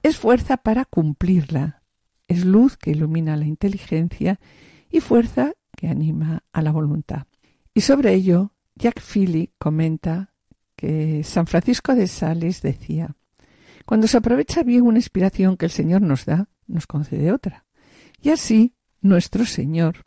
es 0.02 0.18
fuerza 0.18 0.58
para 0.58 0.84
cumplirla. 0.84 1.84
Es 2.28 2.44
luz 2.44 2.76
que 2.76 2.90
ilumina 2.90 3.38
la 3.38 3.46
inteligencia 3.46 4.40
y 4.90 5.00
fuerza 5.00 5.54
que 5.78 5.90
anima 5.90 6.44
a 6.52 6.64
la 6.64 6.72
voluntad. 6.72 7.28
Y 7.76 7.82
sobre 7.82 8.16
ello, 8.16 8.56
Jack 8.74 9.00
Philly 9.00 9.54
comenta 9.60 10.34
que 10.76 11.24
San 11.24 11.46
Francisco 11.46 11.94
de 11.94 12.08
Sales 12.08 12.64
decía 12.64 13.16
cuando 13.90 14.06
se 14.06 14.18
aprovecha 14.18 14.62
bien 14.62 14.84
una 14.84 15.00
inspiración 15.00 15.58
que 15.58 15.66
el 15.66 15.72
Señor 15.72 16.04
nos 16.04 16.26
da, 16.26 16.48
nos 16.68 16.86
concede 16.86 17.32
otra. 17.32 17.66
Y 18.22 18.30
así 18.30 18.76
nuestro 19.02 19.46
Señor 19.46 20.06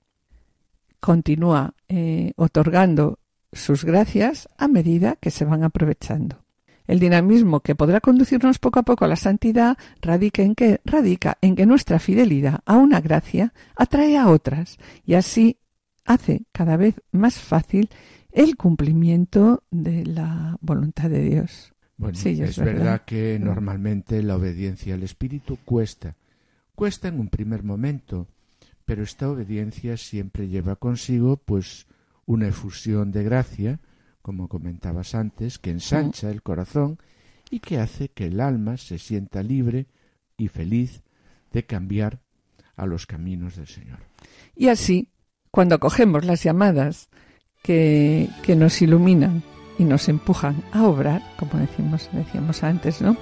continúa 1.01 1.75
eh, 1.89 2.33
otorgando 2.37 3.19
sus 3.51 3.85
gracias 3.85 4.49
a 4.57 4.69
medida 4.69 5.17
que 5.17 5.33
se 5.33 5.45
van 5.45 5.65
aprovechando. 5.65 6.45
El 6.87 7.01
dinamismo 7.01 7.59
que 7.59 7.75
podrá 7.75 8.01
conducirnos 8.01 8.61
poco 8.61 8.79
a 8.79 8.85
poco 8.85 9.05
a 9.05 9.09
la 9.09 9.17
santidad 9.17 9.77
radica 10.01 10.43
en 10.43 10.55
radica 10.85 11.39
en 11.41 11.57
que 11.57 11.67
nuestra 11.67 11.99
fidelidad 11.99 12.61
a 12.65 12.77
una 12.77 13.01
gracia 13.01 13.53
atrae 13.75 14.17
a 14.17 14.29
otras 14.29 14.79
y 15.05 15.15
así 15.15 15.59
hace 16.05 16.45
cada 16.53 16.77
vez 16.77 17.03
más 17.11 17.41
fácil 17.41 17.91
el 18.31 18.55
cumplimiento 18.55 19.65
de 19.73 20.07
la 20.07 20.57
voluntad 20.61 21.11
de 21.11 21.25
Dios. 21.29 21.73
Bueno, 22.03 22.19
es, 22.19 22.59
verdad. 22.59 23.03
que 23.05 23.39
normalmente 23.39 24.25
la 24.25 24.35
obediencia 24.35 24.95
al 24.95 25.05
Espíritu 25.05 25.59
cuesta. 25.65 26.17
Cuesta 26.75 27.07
en 27.07 27.21
un 27.21 27.29
primer 27.29 27.63
momento, 27.63 28.27
pero 28.85 29.05
esta 29.05 29.31
obediencia 29.31 29.97
siempre 29.97 30.49
lleva 30.49 30.75
consigo 30.75 31.37
pues 31.37 31.87
una 32.27 32.49
efusión 32.49 33.13
de 33.13 33.23
gracia, 33.23 33.79
como 34.21 34.49
comentabas 34.49 35.15
antes, 35.15 35.61
que 35.61 35.71
ensancha 35.71 36.29
el 36.29 36.43
corazón 36.43 36.99
y 37.51 37.61
que 37.61 37.79
hace 37.79 38.09
que 38.09 38.27
el 38.27 38.41
alma 38.41 38.79
se 38.79 38.99
sienta 38.99 39.45
libre 39.45 39.87
y 40.37 40.49
feliz 40.49 41.03
de 41.53 41.67
cambiar 41.67 42.19
a 42.75 42.85
los 42.85 43.07
caminos 43.07 43.55
del 43.55 43.69
Señor. 43.69 44.01
Y 44.57 44.69
así, 44.69 45.09
cuando 45.53 45.79
cogemos 45.79 46.25
las 46.25 46.43
llamadas 46.43 47.11
que, 47.63 48.29
que 48.43 48.57
nos 48.57 48.83
iluminan 48.83 49.45
y 49.79 49.85
nos 49.85 50.09
empujan 50.09 50.63
a 50.73 50.85
obrar, 50.85 51.23
como 51.39 51.55
decimos, 51.55 52.09
decíamos 52.13 52.63
antes, 52.63 53.01
¿no? 53.01 53.17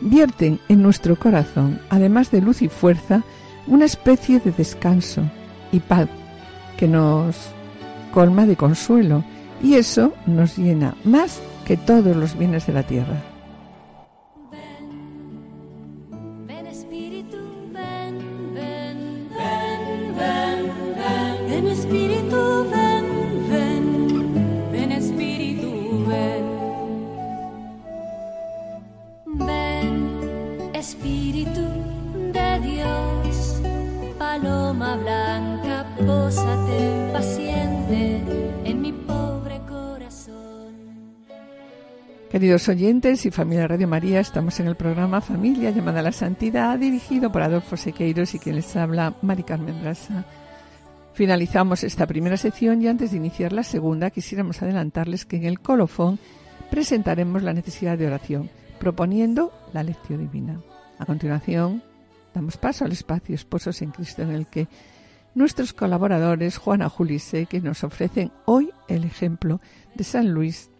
Vierten 0.00 0.60
en 0.68 0.82
nuestro 0.82 1.16
corazón, 1.16 1.80
además 1.88 2.30
de 2.30 2.42
luz 2.42 2.62
y 2.62 2.68
fuerza, 2.68 3.22
una 3.66 3.84
especie 3.86 4.40
de 4.40 4.52
descanso 4.52 5.22
y 5.72 5.80
paz 5.80 6.08
que 6.76 6.86
nos 6.86 7.36
colma 8.12 8.46
de 8.46 8.56
consuelo 8.56 9.24
y 9.62 9.74
eso 9.74 10.12
nos 10.26 10.58
llena 10.58 10.94
más 11.04 11.40
que 11.64 11.76
todos 11.76 12.14
los 12.14 12.36
bienes 12.38 12.66
de 12.66 12.72
la 12.72 12.82
tierra. 12.82 13.35
Queridos 42.56 42.74
oyentes 42.74 43.26
y 43.26 43.30
familia 43.30 43.68
Radio 43.68 43.86
María, 43.86 44.18
estamos 44.18 44.58
en 44.60 44.66
el 44.66 44.76
programa 44.76 45.20
Familia 45.20 45.72
llamada 45.72 46.00
a 46.00 46.04
la 46.04 46.10
Santidad, 46.10 46.78
dirigido 46.78 47.30
por 47.30 47.42
Adolfo 47.42 47.76
Sequeiros 47.76 48.34
y 48.34 48.38
quien 48.38 48.56
les 48.56 48.74
habla, 48.76 49.14
Mari 49.20 49.42
Carmen 49.42 49.78
Brasa. 49.82 50.24
Finalizamos 51.12 51.84
esta 51.84 52.06
primera 52.06 52.38
sección 52.38 52.80
y 52.80 52.88
antes 52.88 53.10
de 53.10 53.18
iniciar 53.18 53.52
la 53.52 53.62
segunda 53.62 54.08
quisiéramos 54.08 54.62
adelantarles 54.62 55.26
que 55.26 55.36
en 55.36 55.44
el 55.44 55.60
colofón 55.60 56.18
presentaremos 56.70 57.42
la 57.42 57.52
necesidad 57.52 57.98
de 57.98 58.06
oración, 58.06 58.48
proponiendo 58.80 59.52
la 59.74 59.82
lección 59.82 60.20
divina. 60.20 60.58
A 60.98 61.04
continuación, 61.04 61.82
damos 62.32 62.56
paso 62.56 62.86
al 62.86 62.92
espacio 62.92 63.34
Esposos 63.34 63.82
en 63.82 63.90
Cristo 63.90 64.22
en 64.22 64.30
el 64.30 64.46
que 64.46 64.66
nuestros 65.34 65.74
colaboradores 65.74 66.56
Juana 66.56 66.88
Julise 66.88 67.44
que 67.44 67.60
nos 67.60 67.84
ofrecen 67.84 68.32
hoy 68.46 68.70
el 68.88 69.04
ejemplo 69.04 69.60
de 69.94 70.04
San 70.04 70.30
Luis 70.30 70.70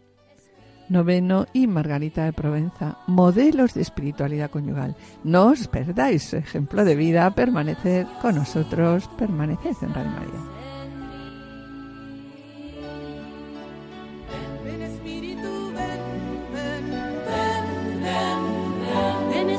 noveno 0.89 1.47
y 1.53 1.67
Margarita 1.67 2.25
de 2.25 2.33
Provenza, 2.33 2.99
modelos 3.07 3.75
de 3.75 3.83
espiritualidad 3.83 4.51
conyugal. 4.51 4.97
No 5.25 5.47
os 5.49 5.69
perdáis 5.69 6.23
su 6.25 6.37
ejemplo 6.37 6.85
de 6.85 6.97
vida, 6.97 7.31
permaneced 7.31 8.07
con 8.21 8.37
nosotros, 8.37 9.09
permaneced 9.19 9.77
en 9.83 9.95
Radio 9.95 10.11
María. 10.11 10.41
Ven 14.65 14.83
Espíritu, 14.83 15.49
ven, 15.75 16.01
ven, 16.55 16.91
ven, 17.25 18.03
ven, 18.03 18.41
ven 19.33 19.51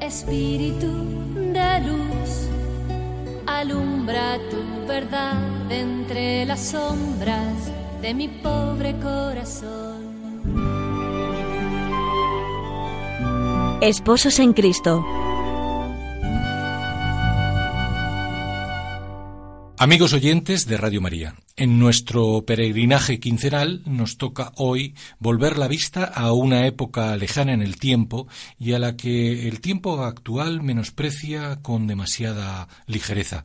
Espíritu, 0.00 1.35
alumbra 3.60 4.38
tu 4.50 4.86
verdad 4.86 5.70
entre 5.70 6.44
las 6.44 6.68
sombras 6.68 7.72
de 8.02 8.14
mi 8.14 8.28
pobre 8.28 8.94
corazón. 8.98 9.96
Esposos 13.80 14.38
en 14.38 14.52
Cristo. 14.52 15.04
Amigos 19.78 20.12
oyentes 20.12 20.66
de 20.66 20.76
Radio 20.76 21.00
María, 21.00 21.34
en 21.56 21.78
nuestro 21.78 22.44
peregrinaje 22.44 23.18
quincenal 23.18 23.82
nos 23.86 24.18
toca 24.18 24.52
hoy 24.56 24.94
volver 25.18 25.56
la 25.56 25.68
vista 25.68 26.04
a 26.04 26.32
una 26.32 26.66
época 26.66 27.16
lejana 27.16 27.54
en 27.54 27.62
el 27.62 27.78
tiempo 27.78 28.28
y 28.58 28.74
a 28.74 28.78
la 28.78 28.96
que 28.96 29.48
el 29.48 29.60
tiempo 29.60 30.04
actual 30.04 30.62
menosprecia 30.62 31.56
con 31.62 31.86
demasiada 31.86 32.68
ligereza. 32.86 33.44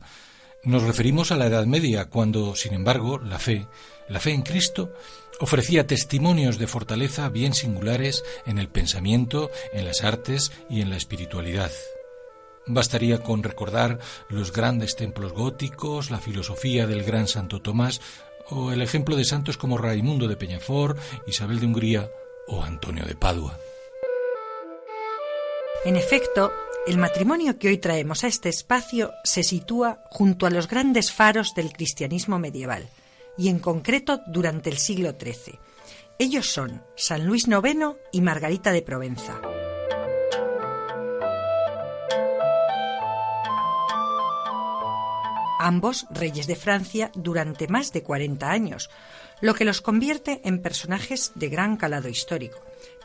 Nos 0.64 0.82
referimos 0.82 1.32
a 1.32 1.36
la 1.36 1.46
Edad 1.46 1.66
Media, 1.66 2.10
cuando, 2.10 2.54
sin 2.54 2.74
embargo, 2.74 3.18
la 3.18 3.38
fe, 3.38 3.66
la 4.08 4.20
fe 4.20 4.32
en 4.32 4.42
Cristo, 4.42 4.92
ofrecía 5.40 5.86
testimonios 5.86 6.58
de 6.58 6.68
fortaleza 6.68 7.28
bien 7.30 7.54
singulares 7.54 8.22
en 8.46 8.58
el 8.58 8.68
pensamiento, 8.68 9.50
en 9.72 9.86
las 9.86 10.04
artes 10.04 10.52
y 10.70 10.82
en 10.82 10.90
la 10.90 10.96
espiritualidad. 10.96 11.72
Bastaría 12.66 13.22
con 13.22 13.42
recordar 13.42 13.98
los 14.28 14.52
grandes 14.52 14.94
templos 14.96 15.32
góticos, 15.32 16.10
la 16.10 16.18
filosofía 16.18 16.86
del 16.86 17.02
gran 17.02 17.26
Santo 17.26 17.60
Tomás 17.60 18.00
o 18.50 18.72
el 18.72 18.82
ejemplo 18.82 19.16
de 19.16 19.24
santos 19.24 19.56
como 19.56 19.78
Raimundo 19.78 20.28
de 20.28 20.36
Peñafort, 20.36 20.98
Isabel 21.26 21.60
de 21.60 21.66
Hungría 21.66 22.10
o 22.46 22.62
Antonio 22.62 23.04
de 23.04 23.14
Padua. 23.14 23.58
En 25.84 25.96
efecto, 25.96 26.52
el 26.86 26.98
matrimonio 26.98 27.58
que 27.58 27.68
hoy 27.68 27.78
traemos 27.78 28.22
a 28.22 28.28
este 28.28 28.48
espacio 28.48 29.12
se 29.24 29.42
sitúa 29.42 30.04
junto 30.10 30.46
a 30.46 30.50
los 30.50 30.68
grandes 30.68 31.12
faros 31.12 31.54
del 31.54 31.72
cristianismo 31.72 32.38
medieval 32.38 32.88
y 33.36 33.48
en 33.48 33.58
concreto 33.58 34.20
durante 34.26 34.70
el 34.70 34.78
siglo 34.78 35.14
XIII. 35.18 35.58
Ellos 36.18 36.46
son 36.46 36.82
San 36.96 37.26
Luis 37.26 37.46
IX 37.48 37.96
y 38.12 38.20
Margarita 38.20 38.70
de 38.70 38.82
Provenza. 38.82 39.40
Ambos 45.66 46.06
reyes 46.10 46.46
de 46.46 46.56
Francia 46.56 47.10
durante 47.14 47.68
más 47.68 47.92
de 47.92 48.02
40 48.02 48.50
años, 48.50 48.90
lo 49.40 49.54
que 49.54 49.64
los 49.64 49.80
convierte 49.80 50.40
en 50.44 50.62
personajes 50.62 51.32
de 51.34 51.48
gran 51.48 51.76
calado 51.76 52.08
histórico, 52.08 52.58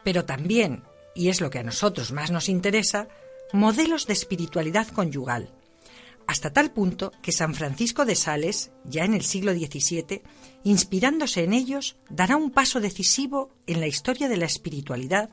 pero 0.04 0.26
también, 0.26 0.84
y 1.16 1.30
es 1.30 1.42
lo 1.42 1.50
que 1.50 1.60
a 1.60 1.64
nosotros 1.64 2.12
más 2.12 2.32
nos 2.32 2.50
interesa, 2.50 3.08
modelos 3.54 4.08
de 4.08 4.14
espiritualidad 4.14 4.88
conyugal, 4.88 5.52
hasta 6.28 6.52
tal 6.52 6.72
punto 6.72 7.14
que 7.22 7.32
San 7.32 7.56
Francisco 7.56 8.06
de 8.06 8.16
Sales, 8.16 8.72
ya 8.84 9.06
en 9.06 9.14
el 9.14 9.24
siglo 9.24 9.54
XVII, 9.54 10.22
inspirándose 10.64 11.44
en 11.44 11.54
ellos, 11.54 11.96
dará 12.10 12.36
un 12.36 12.52
paso 12.52 12.82
decisivo 12.82 13.56
en 13.66 13.80
la 13.80 13.88
historia 13.88 14.28
de 14.28 14.38
la 14.38 14.46
espiritualidad 14.46 15.30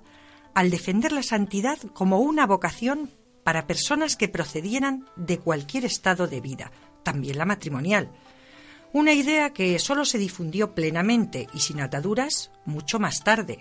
al 0.55 0.71
defender 0.71 1.11
la 1.11 1.25
santidad 1.25 1.79
como 1.93 2.21
una 2.21 2.47
vocación 2.47 3.11
para 3.43 3.67
personas 3.67 4.17
que 4.17 4.29
procedieran 4.29 5.07
de 5.17 5.39
cualquier 5.39 5.85
estado 5.85 6.29
de 6.29 6.41
vida, 6.41 6.71
también 7.05 7.39
la 7.39 7.45
matrimonial. 7.45 8.11
Una 8.93 9.13
idea 9.13 9.51
que 9.51 9.79
solo 9.79 10.05
se 10.05 10.19
difundió 10.19 10.75
plenamente 10.75 11.47
y 11.55 11.61
sin 11.61 11.81
ataduras 11.81 12.51
mucho 12.65 12.99
más 12.99 13.23
tarde. 13.23 13.61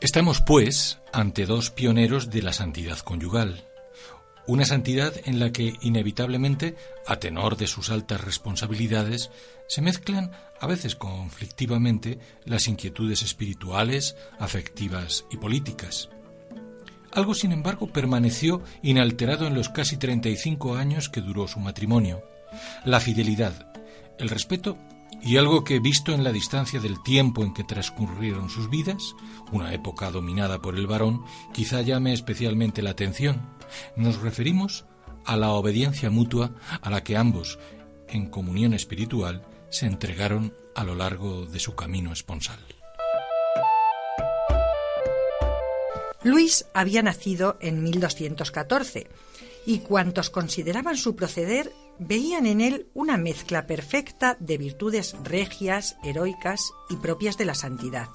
Estamos, 0.00 0.40
pues, 0.40 0.98
ante 1.12 1.46
dos 1.46 1.70
pioneros 1.70 2.30
de 2.30 2.42
la 2.42 2.52
santidad 2.52 2.98
conyugal. 2.98 3.64
Una 4.46 4.64
santidad 4.64 5.14
en 5.24 5.38
la 5.38 5.52
que, 5.52 5.74
inevitablemente, 5.82 6.74
a 7.06 7.20
tenor 7.20 7.56
de 7.56 7.68
sus 7.68 7.90
altas 7.90 8.24
responsabilidades, 8.24 9.30
se 9.68 9.82
mezclan, 9.82 10.32
a 10.58 10.66
veces 10.66 10.96
conflictivamente, 10.96 12.18
las 12.44 12.66
inquietudes 12.66 13.22
espirituales, 13.22 14.16
afectivas 14.40 15.26
y 15.30 15.36
políticas. 15.36 16.08
Algo, 17.12 17.34
sin 17.34 17.52
embargo, 17.52 17.88
permaneció 17.88 18.62
inalterado 18.82 19.46
en 19.46 19.54
los 19.54 19.68
casi 19.68 19.96
35 19.96 20.76
años 20.76 21.08
que 21.08 21.20
duró 21.20 21.48
su 21.48 21.58
matrimonio. 21.58 22.22
La 22.84 23.00
fidelidad, 23.00 23.72
el 24.18 24.28
respeto 24.28 24.78
y 25.22 25.36
algo 25.36 25.64
que, 25.64 25.80
visto 25.80 26.12
en 26.12 26.24
la 26.24 26.32
distancia 26.32 26.80
del 26.80 27.02
tiempo 27.02 27.42
en 27.42 27.52
que 27.52 27.64
transcurrieron 27.64 28.48
sus 28.48 28.70
vidas, 28.70 29.14
una 29.52 29.74
época 29.74 30.10
dominada 30.10 30.60
por 30.60 30.76
el 30.76 30.86
varón, 30.86 31.24
quizá 31.52 31.82
llame 31.82 32.12
especialmente 32.12 32.82
la 32.82 32.90
atención. 32.90 33.40
Nos 33.96 34.20
referimos 34.20 34.86
a 35.24 35.36
la 35.36 35.50
obediencia 35.50 36.10
mutua 36.10 36.52
a 36.80 36.90
la 36.90 37.02
que 37.02 37.16
ambos, 37.16 37.58
en 38.08 38.26
comunión 38.26 38.72
espiritual, 38.72 39.46
se 39.68 39.86
entregaron 39.86 40.54
a 40.74 40.84
lo 40.84 40.94
largo 40.94 41.46
de 41.46 41.60
su 41.60 41.74
camino 41.74 42.12
esponsal. 42.12 42.58
Luis 46.22 46.66
había 46.74 47.02
nacido 47.02 47.56
en 47.60 47.82
1214 47.82 49.06
y 49.64 49.78
cuantos 49.78 50.28
consideraban 50.28 50.96
su 50.96 51.16
proceder 51.16 51.72
veían 51.98 52.46
en 52.46 52.60
él 52.60 52.88
una 52.94 53.16
mezcla 53.16 53.66
perfecta 53.66 54.36
de 54.38 54.58
virtudes 54.58 55.14
regias, 55.22 55.96
heroicas 56.02 56.72
y 56.90 56.96
propias 56.96 57.38
de 57.38 57.44
la 57.46 57.54
santidad. 57.54 58.08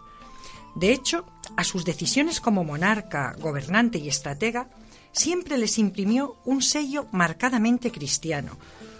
De 0.75 0.91
hecho, 0.91 1.25
a 1.55 1.63
sus 1.63 1.85
decisiones 1.85 2.41
como 2.41 2.63
monarca, 2.63 3.35
gobernante 3.39 3.97
y 3.97 4.09
estratega 4.09 4.69
siempre 5.11 5.57
les 5.57 5.79
imprimió 5.79 6.35
un 6.45 6.61
sello 6.61 7.07
marcadamente 7.11 7.91
cristiano, 7.91 8.57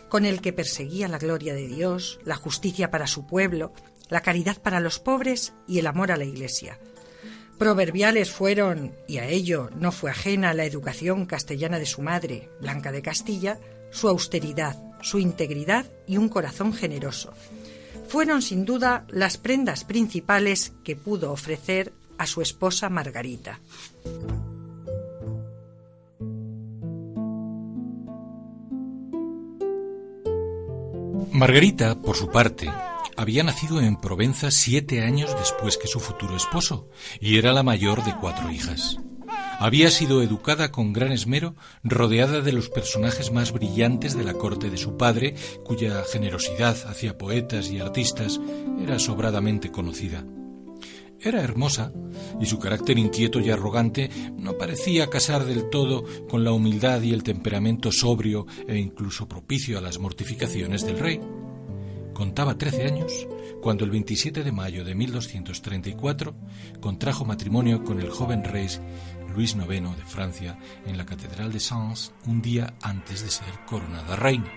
con 0.10 0.26
el 0.26 0.42
que 0.42 0.54
perseguía 0.54 1.08
la 1.08 1.18
gloria 1.18 1.54
de 1.54 1.68
Dios, 1.68 2.20
la 2.24 2.36
justicia 2.36 2.90
para 2.90 3.08
su 3.08 3.28
pueblo, 3.28 3.74
la 4.10 4.22
caridad 4.22 4.62
para 4.62 4.80
los 4.80 5.00
pobres 5.00 5.54
y 5.68 5.80
el 5.80 5.88
amor 5.88 6.12
a 6.12 6.18
la 6.18 6.26
Iglesia. 6.26 6.80
Proverbiales 7.58 8.32
fueron, 8.32 8.94
y 9.08 9.18
a 9.18 9.28
ello 9.28 9.70
no 9.80 9.92
fue 9.92 10.12
ajena 10.12 10.54
la 10.54 10.66
educación 10.66 11.26
castellana 11.26 11.80
de 11.80 11.86
su 11.86 12.02
madre, 12.02 12.50
Blanca 12.60 12.92
de 12.92 13.02
Castilla, 13.02 13.60
su 13.92 14.10
austeridad, 14.10 14.78
su 15.02 15.20
integridad 15.20 15.86
y 16.06 16.18
un 16.18 16.28
corazón 16.28 16.74
generoso. 16.74 17.34
Fueron 18.08 18.42
sin 18.42 18.66
duda 18.66 19.06
las 19.10 19.38
prendas 19.38 19.86
principales 19.86 20.74
que 20.84 20.96
pudo 20.96 21.32
ofrecer 21.32 21.94
a 22.18 22.28
su 22.28 22.42
esposa 22.42 22.90
Margarita. 22.90 23.60
Margarita, 31.32 31.96
por 31.96 32.16
su 32.16 32.30
parte, 32.30 32.70
había 33.18 33.44
nacido 33.44 33.82
en 33.82 33.96
Provenza 33.96 34.52
siete 34.52 35.02
años 35.02 35.36
después 35.38 35.78
que 35.78 35.88
su 35.88 36.00
futuro 36.00 36.36
esposo, 36.36 36.90
y 37.20 37.38
era 37.38 37.54
la 37.54 37.64
mayor 37.64 38.04
de 38.04 38.16
cuatro 38.20 38.52
hijas. 38.52 38.98
Había 39.58 39.90
sido 39.90 40.22
educada 40.22 40.72
con 40.72 40.92
gran 40.92 41.12
esmero, 41.12 41.56
rodeada 41.84 42.42
de 42.42 42.52
los 42.52 42.70
personajes 42.70 43.32
más 43.32 43.54
brillantes 43.54 44.16
de 44.18 44.24
la 44.24 44.34
corte 44.34 44.70
de 44.70 44.78
su 44.78 44.98
padre, 44.98 45.36
cuya 45.64 46.04
generosidad 46.12 46.76
hacia 46.88 47.18
poetas 47.18 47.70
y 47.70 47.80
artistas 47.80 48.40
era 48.82 49.00
sobradamente 49.00 49.72
conocida. 49.72 50.26
Era 51.22 51.42
hermosa 51.42 51.94
y 52.40 52.46
su 52.46 52.60
carácter 52.60 53.00
inquieto 53.00 53.40
y 53.40 53.50
arrogante 53.50 54.10
no 54.38 54.58
parecía 54.58 55.10
casar 55.10 55.46
del 55.46 55.70
todo 55.70 56.04
con 56.30 56.44
la 56.44 56.52
humildad 56.52 57.02
y 57.02 57.14
el 57.14 57.24
temperamento 57.24 57.92
sobrio 57.92 58.46
e 58.68 58.78
incluso 58.78 59.28
propicio 59.28 59.78
a 59.78 59.82
las 59.82 59.98
mortificaciones 59.98 60.86
del 60.86 61.00
rey. 61.00 61.22
Contaba 62.16 62.58
13 62.58 62.86
años 62.86 63.28
cuando 63.62 63.84
el 63.84 63.92
27 63.92 64.46
de 64.46 64.52
mayo 64.54 64.86
de 64.86 64.96
1234 64.96 66.34
contrajo 66.80 67.26
matrimonio 67.26 67.84
con 67.84 68.00
el 68.00 68.10
joven 68.10 68.46
rey 68.46 68.68
Luis 69.36 69.54
IX 69.54 69.98
de 69.98 70.06
Francia 70.06 70.58
en 70.86 70.98
la 70.98 71.06
Catedral 71.06 71.52
de 71.52 71.60
Sens 71.60 72.14
un 72.26 72.42
día 72.42 72.74
antes 72.82 73.22
de 73.22 73.30
ser 73.30 73.66
coronada 73.66 74.16
reina. 74.16 74.50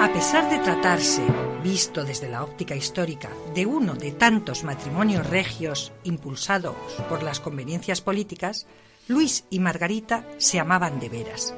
A 0.00 0.12
pesar 0.14 0.48
de 0.48 0.58
tratarse, 0.58 1.26
visto 1.62 2.04
desde 2.04 2.28
la 2.28 2.42
óptica 2.42 2.74
histórica, 2.74 3.28
de 3.54 3.66
uno 3.66 3.94
de 3.94 4.12
tantos 4.12 4.64
matrimonios 4.64 5.26
regios 5.26 5.92
impulsados 6.04 6.76
por 7.08 7.22
las 7.22 7.40
conveniencias 7.40 8.00
políticas, 8.00 8.66
Luis 9.08 9.44
y 9.50 9.60
Margarita 9.60 10.24
se 10.38 10.60
amaban 10.60 11.00
de 11.00 11.08
veras. 11.08 11.54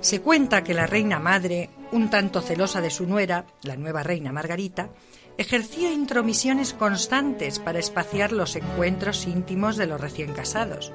Se 0.00 0.20
cuenta 0.20 0.62
que 0.62 0.74
la 0.74 0.86
reina 0.86 1.18
madre, 1.18 1.70
un 1.92 2.10
tanto 2.10 2.40
celosa 2.40 2.80
de 2.80 2.90
su 2.90 3.06
nuera, 3.06 3.46
la 3.62 3.76
nueva 3.76 4.02
reina 4.02 4.32
Margarita, 4.32 4.90
ejercía 5.38 5.92
intromisiones 5.92 6.72
constantes 6.72 7.58
para 7.58 7.78
espaciar 7.78 8.32
los 8.32 8.56
encuentros 8.56 9.26
íntimos 9.26 9.76
de 9.76 9.86
los 9.86 10.00
recién 10.00 10.32
casados. 10.32 10.92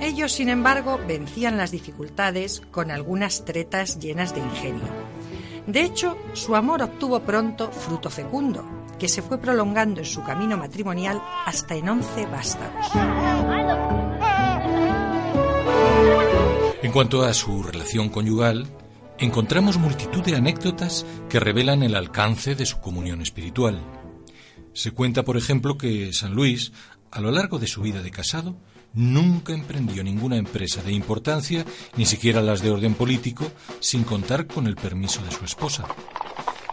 Ellos, 0.00 0.32
sin 0.32 0.48
embargo, 0.48 0.98
vencían 1.06 1.56
las 1.56 1.70
dificultades 1.70 2.62
con 2.70 2.90
algunas 2.90 3.44
tretas 3.44 3.98
llenas 3.98 4.34
de 4.34 4.40
ingenio. 4.40 5.11
De 5.66 5.82
hecho, 5.82 6.16
su 6.32 6.56
amor 6.56 6.82
obtuvo 6.82 7.20
pronto 7.20 7.70
fruto 7.70 8.10
fecundo, 8.10 8.64
que 8.98 9.08
se 9.08 9.22
fue 9.22 9.38
prolongando 9.38 10.00
en 10.00 10.06
su 10.06 10.22
camino 10.22 10.56
matrimonial 10.56 11.22
hasta 11.46 11.74
en 11.74 11.88
once 11.88 12.26
vástagos. 12.26 12.86
En 16.82 16.90
cuanto 16.90 17.22
a 17.22 17.32
su 17.32 17.62
relación 17.62 18.08
conyugal, 18.08 18.66
encontramos 19.18 19.78
multitud 19.78 20.22
de 20.22 20.34
anécdotas 20.34 21.06
que 21.28 21.38
revelan 21.38 21.84
el 21.84 21.94
alcance 21.94 22.56
de 22.56 22.66
su 22.66 22.80
comunión 22.80 23.22
espiritual. 23.22 23.80
Se 24.72 24.90
cuenta, 24.90 25.22
por 25.22 25.36
ejemplo, 25.36 25.78
que 25.78 26.12
San 26.12 26.34
Luis, 26.34 26.72
a 27.12 27.20
lo 27.20 27.30
largo 27.30 27.60
de 27.60 27.68
su 27.68 27.82
vida 27.82 28.02
de 28.02 28.10
casado, 28.10 28.56
nunca 28.94 29.52
emprendió 29.52 30.02
ninguna 30.04 30.36
empresa 30.36 30.82
de 30.82 30.92
importancia, 30.92 31.64
ni 31.96 32.04
siquiera 32.04 32.42
las 32.42 32.62
de 32.62 32.70
orden 32.70 32.94
político, 32.94 33.44
sin 33.80 34.04
contar 34.04 34.46
con 34.46 34.66
el 34.66 34.76
permiso 34.76 35.22
de 35.22 35.30
su 35.30 35.44
esposa. 35.44 35.84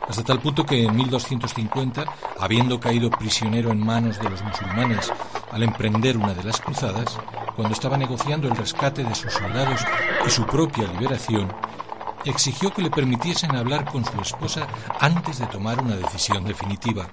Hasta 0.07 0.23
tal 0.23 0.39
punto 0.39 0.65
que 0.65 0.83
en 0.85 0.95
1250, 0.95 2.03
habiendo 2.39 2.79
caído 2.79 3.11
prisionero 3.11 3.71
en 3.71 3.85
manos 3.85 4.19
de 4.19 4.29
los 4.29 4.41
musulmanes 4.41 5.11
al 5.51 5.61
emprender 5.61 6.17
una 6.17 6.33
de 6.33 6.43
las 6.43 6.59
cruzadas, 6.59 7.15
cuando 7.55 7.73
estaba 7.73 7.95
negociando 7.95 8.47
el 8.47 8.55
rescate 8.55 9.03
de 9.03 9.13
sus 9.13 9.31
soldados 9.31 9.81
y 10.25 10.29
su 10.31 10.45
propia 10.47 10.87
liberación, 10.87 11.53
exigió 12.25 12.73
que 12.73 12.81
le 12.81 12.89
permitiesen 12.89 13.55
hablar 13.55 13.85
con 13.85 14.03
su 14.03 14.19
esposa 14.19 14.67
antes 14.99 15.39
de 15.39 15.45
tomar 15.45 15.79
una 15.79 15.95
decisión 15.95 16.43
definitiva. 16.43 17.07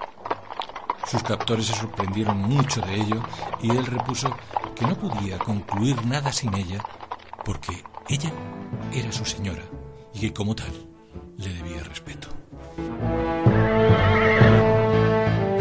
Sus 1.06 1.22
captores 1.22 1.66
se 1.66 1.74
sorprendieron 1.74 2.38
mucho 2.42 2.80
de 2.80 2.94
ello 2.96 3.22
y 3.62 3.70
él 3.70 3.86
repuso 3.86 4.34
que 4.76 4.86
no 4.86 4.96
podía 4.96 5.38
concluir 5.38 6.04
nada 6.06 6.32
sin 6.32 6.54
ella 6.54 6.84
porque 7.44 7.82
ella 8.08 8.32
era 8.92 9.10
su 9.10 9.24
señora 9.24 9.62
y 10.14 10.20
que 10.20 10.32
como 10.32 10.54
tal 10.54 10.72
le 11.38 11.52
debía 11.52 11.82
respeto. 11.82 12.28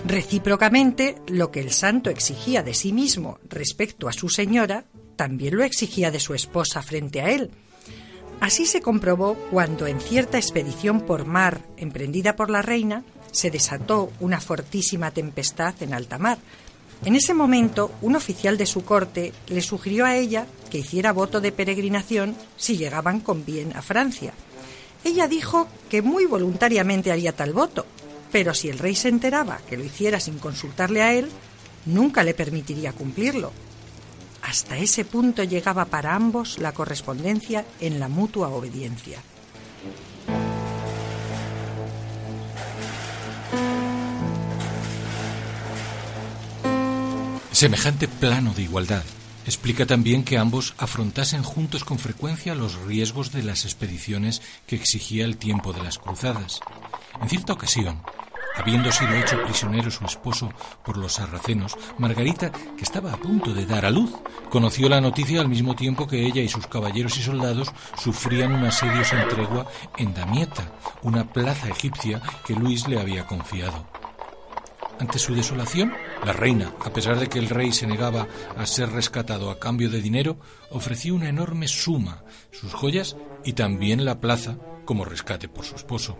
Recíprocamente, 0.05 1.17
lo 1.27 1.51
que 1.51 1.61
el 1.61 1.71
santo 1.71 2.09
exigía 2.09 2.61
de 2.61 2.73
sí 2.73 2.93
mismo 2.93 3.39
respecto 3.49 4.07
a 4.07 4.13
su 4.13 4.29
señora, 4.29 4.85
también 5.15 5.57
lo 5.57 5.63
exigía 5.63 6.11
de 6.11 6.19
su 6.19 6.33
esposa 6.33 6.81
frente 6.83 7.21
a 7.21 7.31
él. 7.31 7.51
Así 8.39 8.65
se 8.65 8.81
comprobó 8.81 9.35
cuando 9.49 9.87
en 9.87 9.99
cierta 9.99 10.37
expedición 10.37 11.01
por 11.01 11.25
mar 11.25 11.61
emprendida 11.77 12.35
por 12.35 12.49
la 12.49 12.61
reina 12.61 13.03
se 13.31 13.49
desató 13.49 14.11
una 14.19 14.39
fortísima 14.39 15.11
tempestad 15.11 15.75
en 15.81 15.93
alta 15.93 16.17
mar. 16.17 16.37
En 17.03 17.15
ese 17.15 17.33
momento, 17.33 17.91
un 18.01 18.15
oficial 18.15 18.57
de 18.57 18.65
su 18.65 18.85
corte 18.85 19.33
le 19.47 19.61
sugirió 19.61 20.05
a 20.05 20.15
ella 20.15 20.47
que 20.69 20.79
hiciera 20.79 21.11
voto 21.11 21.41
de 21.41 21.51
peregrinación 21.51 22.35
si 22.57 22.77
llegaban 22.77 23.19
con 23.19 23.45
bien 23.45 23.73
a 23.75 23.81
Francia. 23.81 24.33
Ella 25.03 25.27
dijo 25.27 25.67
que 25.89 26.01
muy 26.01 26.25
voluntariamente 26.25 27.11
haría 27.11 27.35
tal 27.35 27.53
voto, 27.53 27.85
pero 28.31 28.53
si 28.53 28.69
el 28.69 28.79
rey 28.79 28.95
se 28.95 29.09
enteraba 29.09 29.59
que 29.69 29.77
lo 29.77 29.83
hiciera 29.83 30.19
sin 30.19 30.39
consultarle 30.39 31.01
a 31.03 31.13
él, 31.13 31.29
nunca 31.85 32.23
le 32.23 32.33
permitiría 32.33 32.93
cumplirlo. 32.93 33.51
Hasta 34.41 34.77
ese 34.77 35.05
punto 35.05 35.43
llegaba 35.43 35.85
para 35.85 36.15
ambos 36.15 36.59
la 36.59 36.71
correspondencia 36.71 37.65
en 37.79 37.99
la 37.99 38.07
mutua 38.07 38.49
obediencia. 38.49 39.19
Semejante 47.55 48.09
plano 48.09 48.53
de 48.53 48.63
igualdad 48.63 49.05
Explica 49.45 49.85
también 49.85 50.25
que 50.25 50.37
ambos 50.37 50.73
afrontasen 50.77 51.41
juntos 51.41 51.85
con 51.85 51.99
frecuencia 51.99 52.53
los 52.53 52.75
riesgos 52.81 53.31
de 53.31 53.43
las 53.43 53.63
expediciones 53.63 54.41
que 54.67 54.75
exigía 54.75 55.23
el 55.23 55.37
tiempo 55.37 55.71
de 55.71 55.81
las 55.81 55.97
cruzadas. 55.97 56.59
En 57.21 57.29
cierta 57.29 57.53
ocasión, 57.53 58.01
habiendo 58.57 58.91
sido 58.91 59.13
hecho 59.13 59.41
prisionero 59.45 59.89
su 59.89 60.03
esposo 60.03 60.51
por 60.83 60.97
los 60.97 61.13
sarracenos, 61.13 61.77
Margarita, 61.97 62.51
que 62.51 62.83
estaba 62.83 63.13
a 63.13 63.17
punto 63.17 63.53
de 63.53 63.65
dar 63.65 63.85
a 63.85 63.89
luz, 63.89 64.11
conoció 64.49 64.89
la 64.89 64.99
noticia 64.99 65.39
al 65.39 65.47
mismo 65.47 65.77
tiempo 65.77 66.07
que 66.07 66.25
ella 66.25 66.41
y 66.41 66.49
sus 66.49 66.67
caballeros 66.67 67.17
y 67.17 67.23
soldados 67.23 67.71
sufrían 67.97 68.51
un 68.51 68.65
asedio 68.65 69.05
sin 69.05 69.25
tregua 69.29 69.65
en 69.97 70.13
Damieta, 70.13 70.73
una 71.03 71.31
plaza 71.31 71.69
egipcia 71.69 72.21
que 72.45 72.53
Luis 72.53 72.85
le 72.89 72.99
había 72.99 73.25
confiado. 73.25 73.87
Ante 74.99 75.19
su 75.19 75.35
desolación, 75.35 75.93
la 76.25 76.31
reina, 76.31 76.73
a 76.83 76.93
pesar 76.93 77.19
de 77.19 77.27
que 77.27 77.39
el 77.39 77.49
rey 77.49 77.73
se 77.73 77.85
negaba 77.85 78.27
a 78.57 78.65
ser 78.65 78.89
rescatado 78.91 79.49
a 79.49 79.59
cambio 79.59 79.89
de 79.89 80.01
dinero, 80.01 80.39
ofreció 80.71 81.15
una 81.15 81.27
enorme 81.27 81.67
suma, 81.67 82.23
sus 82.51 82.73
joyas 82.73 83.17
y 83.43 83.53
también 83.53 84.05
la 84.05 84.21
plaza 84.21 84.57
como 84.85 85.03
rescate 85.03 85.49
por 85.49 85.65
su 85.65 85.75
esposo, 85.75 86.17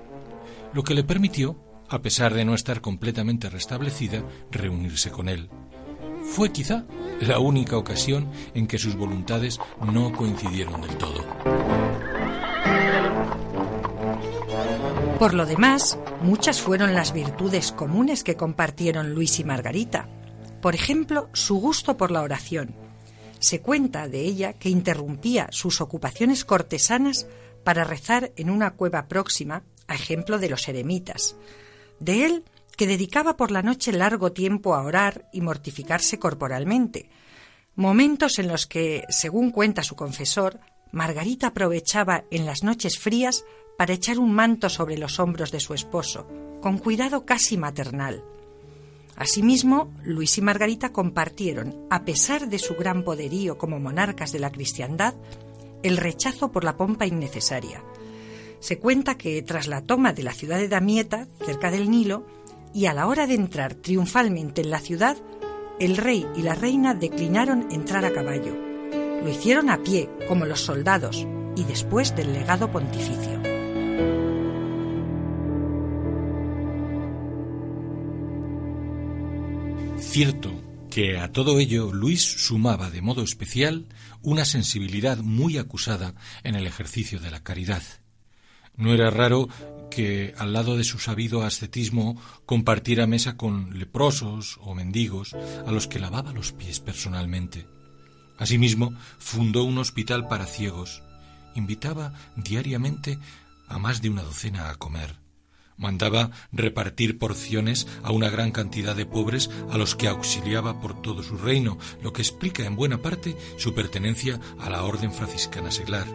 lo 0.74 0.84
que 0.84 0.94
le 0.94 1.04
permitió, 1.04 1.58
a 1.88 2.02
pesar 2.02 2.34
de 2.34 2.44
no 2.44 2.54
estar 2.54 2.82
completamente 2.82 3.50
restablecida, 3.50 4.24
reunirse 4.52 5.10
con 5.10 5.30
él. 5.30 5.50
Fue 6.24 6.52
quizá 6.52 6.84
la 7.22 7.40
única 7.40 7.78
ocasión 7.78 8.30
en 8.54 8.68
que 8.68 8.80
sus 8.80 8.96
voluntades 8.96 9.60
no 9.92 10.12
coincidieron 10.12 10.82
del 10.82 10.98
todo. 10.98 12.14
Por 15.20 15.34
lo 15.34 15.45
demás, 15.45 15.97
muchas 16.22 16.61
fueron 16.61 16.93
las 16.93 17.13
virtudes 17.13 17.72
comunes 17.72 18.22
que 18.26 18.36
compartieron 18.36 19.13
Luis 19.13 19.39
y 19.39 19.45
Margarita. 19.45 20.09
Por 20.61 20.76
ejemplo, 20.76 21.30
su 21.32 21.55
gusto 21.55 21.95
por 21.95 22.11
la 22.11 22.22
oración. 22.22 22.76
Se 23.39 23.61
cuenta 23.61 24.09
de 24.09 24.20
ella 24.22 24.53
que 24.53 24.68
interrumpía 24.68 25.47
sus 25.51 25.80
ocupaciones 25.80 26.43
cortesanas 26.43 27.28
para 27.63 27.86
rezar 27.86 28.34
en 28.36 28.49
una 28.49 28.72
cueva 28.72 29.07
próxima, 29.07 29.63
a 29.88 29.95
ejemplo 29.95 30.38
de 30.38 30.49
los 30.49 30.68
eremitas. 30.68 31.38
De 32.01 32.26
él, 32.26 32.43
que 32.76 32.86
dedicaba 32.86 33.38
por 33.38 33.51
la 33.51 33.61
noche 33.61 33.93
largo 33.93 34.34
tiempo 34.34 34.76
a 34.76 34.84
orar 34.84 35.30
y 35.32 35.39
mortificarse 35.39 36.20
corporalmente, 36.20 37.09
momentos 37.76 38.38
en 38.38 38.49
los 38.49 38.68
que, 38.68 39.05
según 39.07 39.51
cuenta 39.51 39.82
su 39.82 39.95
confesor, 39.95 40.59
Margarita 40.91 41.47
aprovechaba 41.47 42.26
en 42.32 42.45
las 42.45 42.63
noches 42.63 42.99
frías 42.99 43.45
para 43.78 43.94
echar 43.94 44.20
un 44.20 44.34
manto 44.34 44.70
sobre 44.70 44.98
los 44.98 45.20
hombros 45.20 45.52
de 45.52 45.60
su 45.60 45.74
esposo, 45.74 46.28
con 46.62 46.78
cuidado 46.78 47.26
casi 47.26 47.58
maternal. 47.58 48.24
Asimismo, 49.16 49.94
Luis 50.04 50.38
y 50.38 50.42
Margarita 50.42 50.92
compartieron, 50.92 51.76
a 51.90 52.04
pesar 52.04 52.50
de 52.50 52.60
su 52.60 52.76
gran 52.76 53.04
poderío 53.04 53.58
como 53.58 53.80
monarcas 53.80 54.32
de 54.32 54.40
la 54.40 54.52
cristiandad, 54.52 55.14
el 55.84 55.98
rechazo 55.98 56.52
por 56.52 56.64
la 56.64 56.76
pompa 56.76 57.06
innecesaria. 57.06 57.84
Se 58.60 58.80
cuenta 58.80 59.16
que 59.16 59.42
tras 59.42 59.68
la 59.68 59.82
toma 59.82 60.12
de 60.12 60.24
la 60.24 60.34
ciudad 60.34 60.58
de 60.58 60.68
Damieta, 60.68 61.28
cerca 61.46 61.72
del 61.72 61.90
Nilo, 61.90 62.26
y 62.74 62.88
a 62.88 62.94
la 62.94 63.08
hora 63.08 63.26
de 63.26 63.36
entrar 63.36 63.76
triunfalmente 63.76 64.62
en 64.62 64.70
la 64.70 64.80
ciudad, 64.80 65.16
el 65.80 65.96
rey 65.96 66.26
y 66.36 66.42
la 66.42 66.56
reina 66.56 66.94
declinaron 66.94 67.72
entrar 67.72 68.04
a 68.04 68.12
caballo. 68.12 68.56
Lo 69.24 69.30
hicieron 69.30 69.70
a 69.70 69.82
pie, 69.82 70.10
como 70.28 70.46
los 70.46 70.62
soldados, 70.62 71.26
y 71.56 71.64
después 71.64 72.16
del 72.16 72.34
legado 72.34 72.72
pontificio. 72.72 73.55
Cierto 80.16 80.63
que 80.89 81.18
a 81.20 81.34
todo 81.34 81.59
ello 81.59 81.91
Luis 81.91 82.22
sumaba 82.22 82.89
de 82.89 83.01
modo 83.01 83.22
especial 83.22 83.86
una 84.22 84.45
sensibilidad 84.45 85.18
muy 85.18 85.57
acusada 85.57 86.16
en 86.45 86.55
el 86.55 86.68
ejercicio 86.68 87.20
de 87.20 87.32
la 87.32 87.43
caridad. 87.43 87.84
No 88.78 88.93
era 88.93 89.09
raro 89.09 89.49
que 89.91 90.34
al 90.38 90.53
lado 90.53 90.78
de 90.78 90.86
su 90.86 90.99
sabido 90.99 91.43
ascetismo 91.43 92.16
compartiera 92.45 93.07
mesa 93.07 93.36
con 93.36 93.78
leprosos 93.78 94.57
o 94.61 94.74
mendigos 94.74 95.34
a 95.34 95.72
los 95.74 95.89
que 95.89 95.99
lavaba 95.99 96.32
los 96.32 96.53
pies 96.53 96.80
personalmente. 96.80 97.68
Asimismo, 98.38 98.97
fundó 99.20 99.66
un 99.66 99.80
hospital 99.80 100.30
para 100.30 100.45
ciegos. 100.45 101.03
Invitaba 101.55 102.13
diariamente 102.38 103.20
a 103.68 103.80
más 103.80 104.01
de 104.01 104.11
una 104.11 104.22
docena 104.22 104.70
a 104.70 104.76
comer. 104.76 105.25
Mandaba 105.78 106.32
repartir 106.52 107.20
porciones 107.20 107.88
a 108.02 108.12
una 108.12 108.30
gran 108.30 108.52
cantidad 108.52 108.96
de 108.96 109.06
pobres 109.06 109.50
a 109.72 109.78
los 109.78 109.96
que 109.96 110.08
auxiliaba 110.08 110.80
por 110.82 111.02
todo 111.02 111.22
su 111.22 111.38
reino, 111.38 111.78
lo 112.02 112.14
que 112.14 112.22
explica 112.22 112.64
en 112.64 112.76
buena 112.76 113.02
parte 113.02 113.36
su 113.58 113.74
pertenencia 113.74 114.40
a 114.60 114.70
la 114.70 114.84
orden 114.84 115.12
franciscana 115.12 115.72
seglar. 115.72 116.08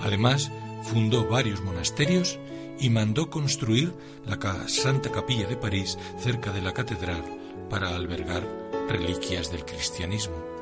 Además, 0.00 0.50
fundó 0.82 1.28
varios 1.28 1.62
monasterios 1.62 2.38
y 2.78 2.90
mandó 2.90 3.30
construir 3.30 3.94
la 4.24 4.38
Santa 4.68 5.10
Capilla 5.10 5.46
de 5.46 5.56
París 5.56 5.98
cerca 6.18 6.52
de 6.52 6.62
la 6.62 6.72
catedral 6.72 7.24
para 7.70 7.94
albergar 7.94 8.42
reliquias 8.88 9.50
del 9.50 9.64
cristianismo. 9.64 10.55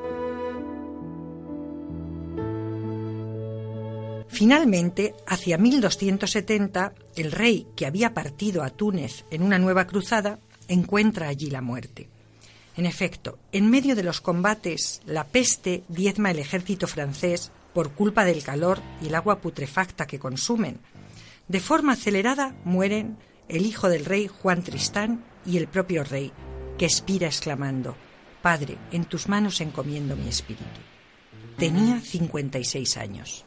Finalmente, 4.35 5.15
hacia 5.25 5.57
1270, 5.57 6.93
el 7.15 7.31
rey, 7.31 7.67
que 7.73 7.85
había 7.85 8.13
partido 8.13 8.63
a 8.63 8.69
Túnez 8.69 9.23
en 9.31 9.41
una 9.41 9.59
nueva 9.59 9.87
cruzada, 9.87 10.39
encuentra 10.67 11.29
allí 11.29 11.49
la 11.49 11.61
muerte. 11.61 12.09
En 12.75 12.85
efecto, 12.85 13.39
en 13.53 13.69
medio 13.69 13.95
de 13.95 14.03
los 14.03 14.19
combates, 14.19 15.01
la 15.05 15.23
peste 15.23 15.83
diezma 15.87 16.31
el 16.31 16.39
ejército 16.39 16.85
francés 16.85 17.53
por 17.73 17.91
culpa 17.91 18.25
del 18.25 18.43
calor 18.43 18.81
y 19.01 19.07
el 19.07 19.15
agua 19.15 19.39
putrefacta 19.39 20.05
que 20.05 20.19
consumen. 20.19 20.79
De 21.47 21.61
forma 21.61 21.93
acelerada 21.93 22.57
mueren 22.65 23.15
el 23.47 23.65
hijo 23.65 23.87
del 23.87 24.03
rey 24.03 24.27
Juan 24.27 24.63
Tristán 24.63 25.23
y 25.45 25.55
el 25.55 25.67
propio 25.67 26.03
rey, 26.03 26.33
que 26.77 26.83
expira 26.83 27.27
exclamando, 27.27 27.95
Padre, 28.41 28.77
en 28.91 29.05
tus 29.05 29.29
manos 29.29 29.61
encomiendo 29.61 30.17
mi 30.17 30.27
espíritu. 30.27 30.81
Tenía 31.57 32.01
56 32.01 32.97
años. 32.97 33.45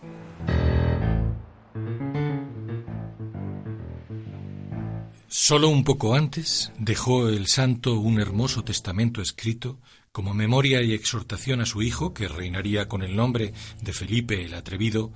Solo 5.30 5.68
un 5.68 5.84
poco 5.84 6.14
antes 6.14 6.72
dejó 6.78 7.28
el 7.28 7.48
santo 7.48 7.98
un 7.98 8.18
hermoso 8.18 8.64
testamento 8.64 9.20
escrito 9.20 9.78
como 10.10 10.32
memoria 10.32 10.80
y 10.80 10.94
exhortación 10.94 11.60
a 11.60 11.66
su 11.66 11.82
hijo, 11.82 12.14
que 12.14 12.28
reinaría 12.28 12.88
con 12.88 13.02
el 13.02 13.14
nombre 13.14 13.52
de 13.82 13.92
Felipe 13.92 14.42
el 14.42 14.54
Atrevido, 14.54 15.12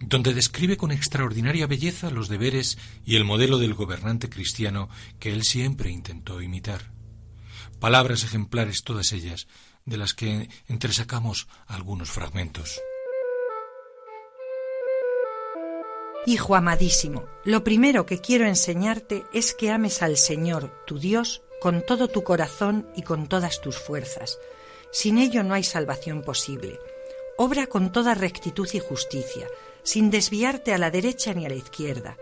donde 0.00 0.32
describe 0.32 0.78
con 0.78 0.92
extraordinaria 0.92 1.66
belleza 1.66 2.10
los 2.10 2.30
deberes 2.30 2.78
y 3.04 3.16
el 3.16 3.24
modelo 3.24 3.58
del 3.58 3.74
gobernante 3.74 4.30
cristiano 4.30 4.88
que 5.18 5.30
él 5.30 5.44
siempre 5.44 5.90
intentó 5.90 6.40
imitar. 6.40 6.92
Palabras 7.80 8.24
ejemplares 8.24 8.82
todas 8.82 9.12
ellas, 9.12 9.46
de 9.84 9.98
las 9.98 10.14
que 10.14 10.48
entresacamos 10.68 11.48
algunos 11.66 12.10
fragmentos. 12.10 12.80
Hijo 16.26 16.54
amadísimo, 16.54 17.24
lo 17.44 17.64
primero 17.64 18.04
que 18.04 18.20
quiero 18.20 18.46
enseñarte 18.46 19.24
es 19.32 19.54
que 19.54 19.70
ames 19.70 20.02
al 20.02 20.18
Señor, 20.18 20.70
tu 20.84 20.98
Dios, 20.98 21.40
con 21.62 21.80
todo 21.80 22.08
tu 22.08 22.22
corazón 22.24 22.86
y 22.94 23.02
con 23.02 23.26
todas 23.26 23.62
tus 23.62 23.78
fuerzas. 23.78 24.38
Sin 24.92 25.16
ello 25.16 25.42
no 25.42 25.54
hay 25.54 25.64
salvación 25.64 26.22
posible. 26.22 26.78
Obra 27.38 27.68
con 27.68 27.90
toda 27.90 28.14
rectitud 28.14 28.68
y 28.74 28.80
justicia, 28.80 29.46
sin 29.82 30.10
desviarte 30.10 30.74
a 30.74 30.78
la 30.78 30.90
derecha 30.90 31.32
ni 31.32 31.46
a 31.46 31.48
la 31.48 31.54
izquierda. 31.54 32.18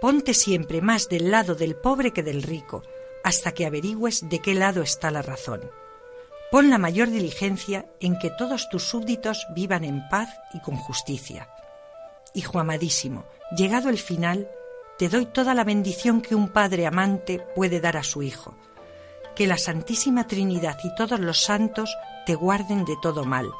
Ponte 0.00 0.34
siempre 0.34 0.80
más 0.80 1.08
del 1.08 1.30
lado 1.30 1.54
del 1.54 1.76
pobre 1.76 2.12
que 2.12 2.24
del 2.24 2.42
rico, 2.42 2.82
hasta 3.22 3.52
que 3.52 3.64
averigües 3.64 4.28
de 4.28 4.40
qué 4.40 4.54
lado 4.54 4.82
está 4.82 5.12
la 5.12 5.22
razón. 5.22 5.70
Pon 6.50 6.68
la 6.68 6.78
mayor 6.78 7.10
diligencia 7.10 7.86
en 8.00 8.18
que 8.18 8.30
todos 8.30 8.68
tus 8.70 8.82
súbditos 8.82 9.46
vivan 9.54 9.84
en 9.84 10.08
paz 10.08 10.30
y 10.52 10.60
con 10.60 10.76
justicia. 10.76 11.48
Hijo 12.34 12.58
amadísimo, 12.58 13.24
llegado 13.56 13.88
el 13.88 13.98
final, 13.98 14.48
te 14.98 15.08
doy 15.08 15.26
toda 15.26 15.54
la 15.54 15.64
bendición 15.64 16.20
que 16.20 16.34
un 16.34 16.48
padre 16.48 16.86
amante 16.86 17.40
puede 17.54 17.80
dar 17.80 17.96
a 17.96 18.02
su 18.02 18.22
hijo. 18.22 18.54
Que 19.34 19.46
la 19.46 19.58
Santísima 19.58 20.26
Trinidad 20.26 20.78
y 20.84 20.94
todos 20.94 21.18
los 21.18 21.42
santos 21.42 21.96
te 22.26 22.34
guarden 22.34 22.84
de 22.84 22.96
todo 23.00 23.24
mal, 23.24 23.50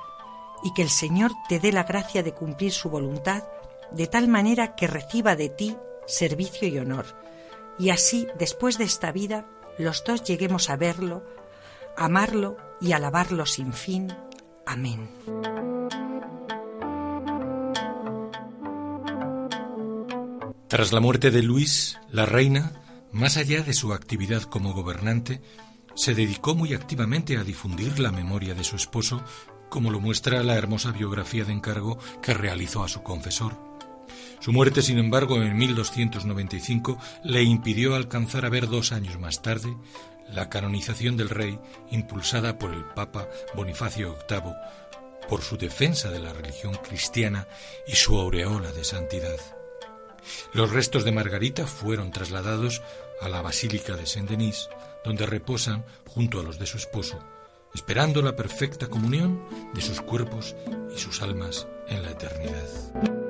y 0.62 0.72
que 0.74 0.82
el 0.82 0.90
Señor 0.90 1.32
te 1.48 1.58
dé 1.58 1.72
la 1.72 1.84
gracia 1.84 2.22
de 2.22 2.32
cumplir 2.34 2.72
su 2.72 2.90
voluntad 2.90 3.44
de 3.90 4.06
tal 4.06 4.28
manera 4.28 4.74
que 4.74 4.86
reciba 4.86 5.34
de 5.36 5.48
ti 5.48 5.76
servicio 6.06 6.68
y 6.68 6.78
honor, 6.78 7.06
y 7.78 7.90
así, 7.90 8.26
después 8.38 8.78
de 8.78 8.84
esta 8.84 9.10
vida, 9.10 9.46
los 9.78 10.04
dos 10.04 10.22
lleguemos 10.22 10.68
a 10.68 10.76
verlo, 10.76 11.24
amarlo 11.96 12.56
y 12.80 12.92
alabarlo 12.92 13.46
sin 13.46 13.72
fin. 13.72 14.14
Amén. 14.66 15.08
Tras 20.70 20.92
la 20.92 21.00
muerte 21.00 21.32
de 21.32 21.42
Luis, 21.42 21.98
la 22.12 22.26
reina, 22.26 22.70
más 23.10 23.36
allá 23.36 23.64
de 23.64 23.74
su 23.74 23.92
actividad 23.92 24.42
como 24.42 24.72
gobernante, 24.72 25.42
se 25.96 26.14
dedicó 26.14 26.54
muy 26.54 26.74
activamente 26.74 27.36
a 27.36 27.42
difundir 27.42 27.98
la 27.98 28.12
memoria 28.12 28.54
de 28.54 28.62
su 28.62 28.76
esposo, 28.76 29.20
como 29.68 29.90
lo 29.90 29.98
muestra 29.98 30.44
la 30.44 30.54
hermosa 30.54 30.92
biografía 30.92 31.44
de 31.44 31.54
encargo 31.54 31.98
que 32.22 32.34
realizó 32.34 32.84
a 32.84 32.88
su 32.88 33.02
confesor. 33.02 33.58
Su 34.38 34.52
muerte, 34.52 34.80
sin 34.80 34.98
embargo, 34.98 35.42
en 35.42 35.56
1295 35.56 36.98
le 37.24 37.42
impidió 37.42 37.96
alcanzar 37.96 38.46
a 38.46 38.48
ver 38.48 38.68
dos 38.68 38.92
años 38.92 39.18
más 39.18 39.42
tarde 39.42 39.76
la 40.28 40.50
canonización 40.50 41.16
del 41.16 41.30
rey 41.30 41.58
impulsada 41.90 42.60
por 42.60 42.72
el 42.72 42.84
Papa 42.84 43.28
Bonifacio 43.56 44.16
VIII 44.28 44.54
por 45.28 45.42
su 45.42 45.56
defensa 45.56 46.12
de 46.12 46.20
la 46.20 46.32
religión 46.32 46.76
cristiana 46.76 47.48
y 47.88 47.96
su 47.96 48.16
aureola 48.16 48.70
de 48.70 48.84
santidad. 48.84 49.59
Los 50.52 50.70
restos 50.70 51.04
de 51.04 51.12
Margarita 51.12 51.66
fueron 51.66 52.10
trasladados 52.10 52.82
a 53.20 53.28
la 53.28 53.42
Basílica 53.42 53.96
de 53.96 54.06
Saint-Denis, 54.06 54.68
donde 55.04 55.26
reposan 55.26 55.84
junto 56.06 56.40
a 56.40 56.42
los 56.42 56.58
de 56.58 56.66
su 56.66 56.76
esposo, 56.76 57.18
esperando 57.74 58.22
la 58.22 58.36
perfecta 58.36 58.88
comunión 58.88 59.42
de 59.74 59.80
sus 59.80 60.00
cuerpos 60.00 60.54
y 60.94 60.98
sus 60.98 61.22
almas 61.22 61.66
en 61.88 62.02
la 62.02 62.10
eternidad. 62.10 63.29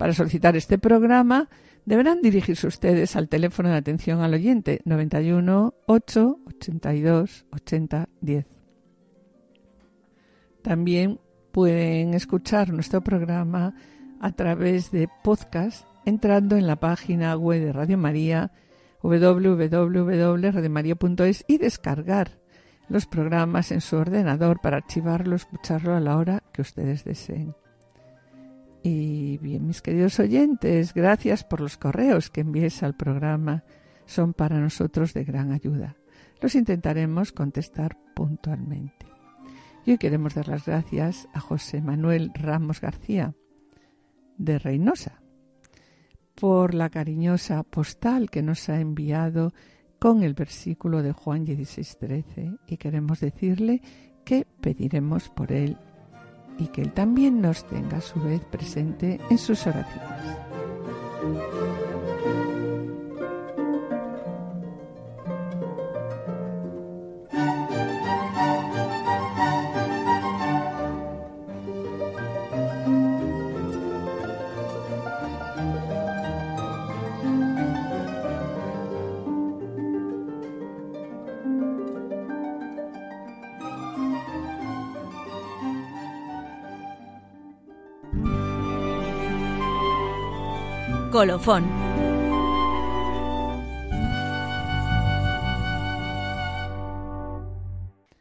Para 0.00 0.14
solicitar 0.14 0.56
este 0.56 0.78
programa 0.78 1.50
deberán 1.84 2.22
dirigirse 2.22 2.66
ustedes 2.66 3.16
al 3.16 3.28
teléfono 3.28 3.68
de 3.68 3.76
atención 3.76 4.22
al 4.22 4.32
oyente 4.32 4.80
91 4.86 5.74
8 5.84 6.38
82 6.46 7.44
80 7.52 8.08
10. 8.22 8.46
También 10.62 11.20
pueden 11.52 12.14
escuchar 12.14 12.72
nuestro 12.72 13.02
programa 13.02 13.74
a 14.22 14.32
través 14.32 14.90
de 14.90 15.06
podcast 15.22 15.86
entrando 16.06 16.56
en 16.56 16.66
la 16.66 16.76
página 16.76 17.36
web 17.36 17.62
de 17.62 17.74
Radio 17.74 17.98
María 17.98 18.52
www.radiomaria.es 19.02 21.44
y 21.46 21.58
descargar 21.58 22.40
los 22.88 23.04
programas 23.04 23.70
en 23.70 23.82
su 23.82 23.96
ordenador 23.96 24.62
para 24.62 24.78
archivarlo, 24.78 25.36
escucharlo 25.36 25.94
a 25.94 26.00
la 26.00 26.16
hora 26.16 26.42
que 26.54 26.62
ustedes 26.62 27.04
deseen. 27.04 27.54
Y 28.82 29.38
bien, 29.38 29.66
mis 29.66 29.82
queridos 29.82 30.18
oyentes, 30.20 30.94
gracias 30.94 31.44
por 31.44 31.60
los 31.60 31.76
correos 31.76 32.30
que 32.30 32.40
envíes 32.40 32.82
al 32.82 32.96
programa. 32.96 33.64
Son 34.06 34.32
para 34.32 34.58
nosotros 34.58 35.12
de 35.12 35.24
gran 35.24 35.52
ayuda. 35.52 35.96
Los 36.40 36.54
intentaremos 36.54 37.32
contestar 37.32 37.98
puntualmente. 38.14 39.06
Y 39.84 39.92
hoy 39.92 39.98
queremos 39.98 40.34
dar 40.34 40.48
las 40.48 40.64
gracias 40.64 41.28
a 41.34 41.40
José 41.40 41.82
Manuel 41.82 42.30
Ramos 42.34 42.80
García, 42.80 43.34
de 44.38 44.58
Reynosa, 44.58 45.20
por 46.34 46.72
la 46.72 46.88
cariñosa 46.88 47.62
postal 47.62 48.30
que 48.30 48.42
nos 48.42 48.68
ha 48.70 48.80
enviado 48.80 49.52
con 49.98 50.22
el 50.22 50.32
versículo 50.32 51.02
de 51.02 51.12
Juan 51.12 51.44
16:13 51.44 52.58
y 52.66 52.76
queremos 52.78 53.20
decirle 53.20 53.82
que 54.24 54.46
pediremos 54.60 55.28
por 55.28 55.52
él 55.52 55.76
y 56.60 56.66
que 56.68 56.82
él 56.82 56.92
también 56.92 57.40
nos 57.40 57.64
tenga 57.64 57.96
a 57.96 58.00
su 58.02 58.20
vez 58.20 58.42
presente 58.44 59.18
en 59.30 59.38
sus 59.38 59.66
oraciones. 59.66 60.10
Colofón. 91.10 91.64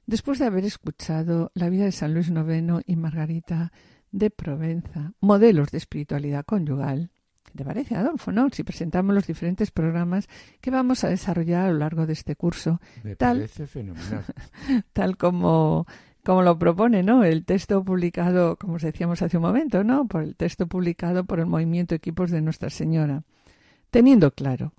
Después 0.08 0.40
de 0.40 0.46
haber 0.46 0.66
escuchado 0.66 1.52
la 1.54 1.70
vida 1.70 1.86
de 1.86 1.92
San 1.92 2.16
Luis 2.16 2.30
IX 2.30 2.82
y 2.88 2.96
Margarita 2.96 3.72
de 4.12 4.32
Provenza, 4.32 5.14
modelos 5.20 5.70
de 5.70 5.78
espiritualidad 5.78 6.46
conyugal, 6.46 7.12
¿qué 7.44 7.52
te 7.58 7.64
parece, 7.64 7.96
Adolfo? 7.96 8.32
No? 8.32 8.50
Si 8.50 8.64
presentamos 8.64 9.14
los 9.14 9.28
diferentes 9.28 9.70
programas 9.70 10.28
que 10.60 10.72
vamos 10.72 11.04
a 11.04 11.10
desarrollar 11.10 11.68
a 11.68 11.72
lo 11.72 11.78
largo 11.78 12.08
de 12.08 12.14
este 12.14 12.36
curso, 12.36 12.82
Me 13.04 13.16
tal, 13.16 13.38
parece 13.38 13.68
fenomenal. 13.68 14.26
tal 14.94 15.16
como 15.16 15.86
como 16.30 16.44
lo 16.44 16.60
propone, 16.60 17.02
¿no? 17.02 17.24
El 17.24 17.44
texto 17.44 17.84
publicado, 17.84 18.56
como 18.56 18.76
os 18.76 18.84
decíamos 18.84 19.24
hace 19.24 19.38
un 19.38 19.42
momento, 19.42 19.84
¿no? 19.84 20.08
Por 20.08 20.22
el 20.22 20.36
texto 20.36 20.68
publicado 20.68 21.24
por 21.24 21.40
el 21.40 21.48
Movimiento 21.48 21.96
Equipos 21.96 22.30
de 22.30 22.40
Nuestra 22.40 22.70
Señora, 22.70 23.24
teniendo 23.90 24.30
claro 24.30 24.74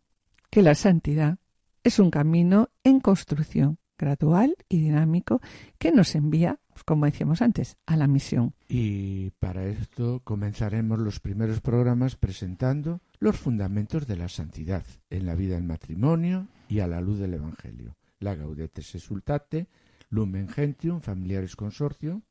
que 0.48 0.62
la 0.62 0.76
santidad 0.76 1.38
es 1.82 1.98
un 1.98 2.12
camino 2.12 2.68
en 2.84 3.00
construcción 3.00 3.78
gradual 3.98 4.54
y 4.68 4.78
dinámico 4.78 5.40
que 5.76 5.90
nos 5.90 6.14
envía, 6.14 6.60
pues, 6.68 6.84
como 6.84 7.06
decíamos 7.06 7.42
antes, 7.42 7.78
a 7.84 7.96
la 7.96 8.06
misión. 8.06 8.54
Y 8.68 9.30
para 9.40 9.66
esto 9.66 10.20
comenzaremos 10.22 11.00
los 11.00 11.18
primeros 11.18 11.60
programas 11.60 12.14
presentando 12.14 13.00
los 13.18 13.36
fundamentos 13.36 14.06
de 14.06 14.16
la 14.16 14.28
santidad 14.28 14.84
en 15.10 15.26
la 15.26 15.34
vida 15.34 15.56
del 15.56 15.64
matrimonio 15.64 16.46
y 16.68 16.78
a 16.78 16.86
la 16.86 17.00
luz 17.00 17.18
del 17.18 17.34
Evangelio. 17.34 17.96
La 18.20 18.36
Gaudete 18.36 18.82
Exultate, 18.82 19.66
Lumen 20.10 20.48
Gentium, 20.48 21.00
Familiares 21.00 21.56
Consorcio. 21.56 22.22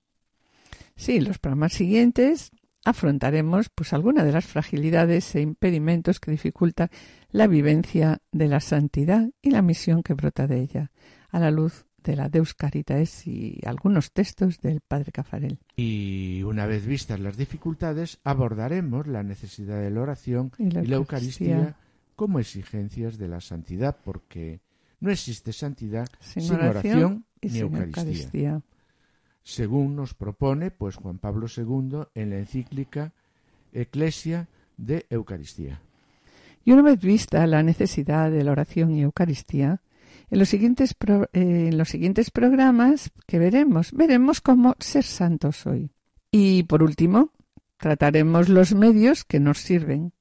Sí, 0.96 1.20
los 1.20 1.40
programas 1.40 1.74
siguientes 1.74 2.52
afrontaremos 2.86 3.70
pues 3.70 3.94
algunas 3.94 4.26
de 4.26 4.32
las 4.32 4.46
fragilidades 4.46 5.36
e 5.36 5.42
impedimentos 5.42 6.20
que 6.20 6.32
dificultan 6.32 6.90
la 7.32 7.48
vivencia 7.48 8.22
de 8.32 8.48
la 8.48 8.60
santidad 8.60 9.30
y 9.42 9.52
la 9.52 9.62
misión 9.62 10.04
que 10.04 10.14
brota 10.14 10.48
de 10.48 10.62
ella, 10.62 10.92
a 11.30 11.40
la 11.40 11.52
luz 11.52 11.86
de 12.04 12.16
la 12.16 12.30
Deus 12.30 12.54
Caritas 12.54 13.28
y 13.28 13.60
algunos 13.66 14.12
textos 14.14 14.60
del 14.62 14.82
Padre 14.82 15.12
Cafarel. 15.12 15.60
Y 15.76 16.42
una 16.44 16.66
vez 16.66 16.86
vistas 16.86 17.20
las 17.20 17.38
dificultades, 17.38 18.20
abordaremos 18.24 19.08
la 19.08 19.24
necesidad 19.24 19.82
de 19.82 19.90
la 19.90 20.02
oración 20.02 20.52
y 20.58 20.72
la, 20.72 20.96
Eucaristía 20.96 21.78
como 22.16 22.40
exigencias 22.40 23.18
de 23.18 23.28
la 23.28 23.42
santidad, 23.42 23.98
porque 24.04 24.62
no 25.00 25.12
existe 25.12 25.54
santidad 25.54 26.08
sin, 26.20 26.44
sin 26.44 26.56
oración, 26.56 27.26
y 27.42 27.50
ni 27.50 27.60
Eucaristía. 27.60 28.02
Eucaristía. 28.02 28.62
Según 29.44 29.96
nos 29.96 30.14
propone 30.14 30.72
pues 30.72 30.96
Juan 30.96 31.18
Pablo 31.18 31.48
II 31.48 32.04
en 32.14 32.30
la 32.30 32.38
encíclica 32.38 33.14
Ecclesia 33.72 34.48
de 34.78 35.06
Eucaristía. 35.10 35.82
Y 36.66 36.72
una 36.72 36.82
vez 36.82 37.00
vista 37.00 37.46
la 37.48 37.64
necesidad 37.64 38.30
de 38.32 38.44
la 38.44 38.52
oración 38.52 38.92
y 38.92 39.02
Eucaristía, 39.02 39.82
en 40.30 40.40
los 40.40 40.50
siguientes, 40.50 40.94
pro, 40.94 41.24
eh, 41.34 41.70
en 41.70 41.78
los 41.78 41.90
siguientes 41.90 42.30
programas 42.30 43.12
que 43.26 43.40
veremos, 43.40 43.92
veremos 43.94 44.42
cómo 44.42 44.76
ser 44.80 45.04
santos 45.04 45.66
hoy. 45.66 45.90
Y 46.32 46.64
por 46.64 46.84
último, 46.84 47.32
trataremos 47.78 48.50
los 48.50 48.76
medios 48.76 49.24
que 49.24 49.40
nos 49.40 49.60
sirven 49.60 50.14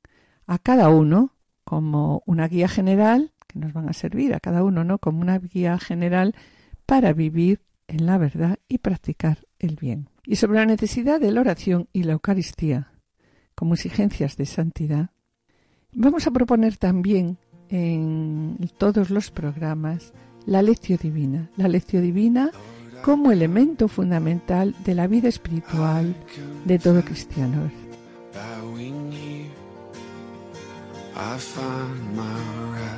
a 0.47 0.59
cada 0.59 0.89
uno 0.89 1.35
como 1.65 2.23
una 2.25 2.49
guía 2.49 2.69
general 2.69 3.33
que 3.49 3.59
nos 3.59 3.73
van 3.73 3.89
a 3.89 3.93
servir 3.93 4.35
a 4.35 4.41
cada 4.41 4.63
uno, 4.63 4.85
¿no? 4.85 4.99
Como 4.99 5.21
una 5.21 5.39
guía 5.39 5.79
general 5.79 6.35
para 6.87 7.13
vivir 7.13 7.61
en 7.89 8.07
la 8.07 8.19
verdad 8.19 8.59
y 8.69 8.79
practicar 8.79 9.47
el 9.59 9.77
bien. 9.77 10.09
Y 10.25 10.37
sobre 10.37 10.59
la 10.59 10.67
necesidad 10.67 11.21
de 11.21 11.33
la 11.33 11.41
oración 11.41 11.89
y 11.93 12.05
la 12.05 12.13
Eucaristía 12.13 12.93
como 13.55 13.75
exigencias 13.75 14.37
de 14.37 14.47
santidad, 14.47 15.11
vamos 15.93 16.27
a 16.27 16.31
proponer 16.31 16.77
también 16.77 17.39
en 17.71 18.71
todos 18.79 19.11
los 19.11 19.31
programas 19.31 20.13
la 20.47 20.63
lección 20.63 20.99
divina, 21.03 21.51
la 21.57 21.67
lección 21.67 22.03
divina 22.03 22.51
como 23.03 23.33
elemento 23.33 23.89
fundamental 23.89 24.75
de 24.85 24.95
la 24.95 25.07
vida 25.07 25.29
espiritual 25.29 26.15
de 26.65 26.79
todo 26.79 27.03
cristiano. 27.03 27.71
I. 31.19 32.98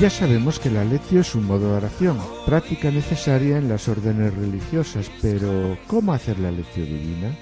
ya 0.00 0.08
sabemos 0.08 0.58
que 0.58 0.70
la 0.70 0.82
lectio 0.82 1.20
es 1.20 1.34
un 1.34 1.44
modo 1.44 1.72
de 1.72 1.76
oración, 1.76 2.16
práctica 2.46 2.90
necesaria 2.90 3.58
en 3.58 3.68
las 3.68 3.86
órdenes 3.86 4.32
religiosas, 4.32 5.10
pero 5.20 5.76
¿cómo 5.86 6.14
hacer 6.14 6.38
la 6.38 6.50
lectio 6.50 6.86
divina? 6.86 7.36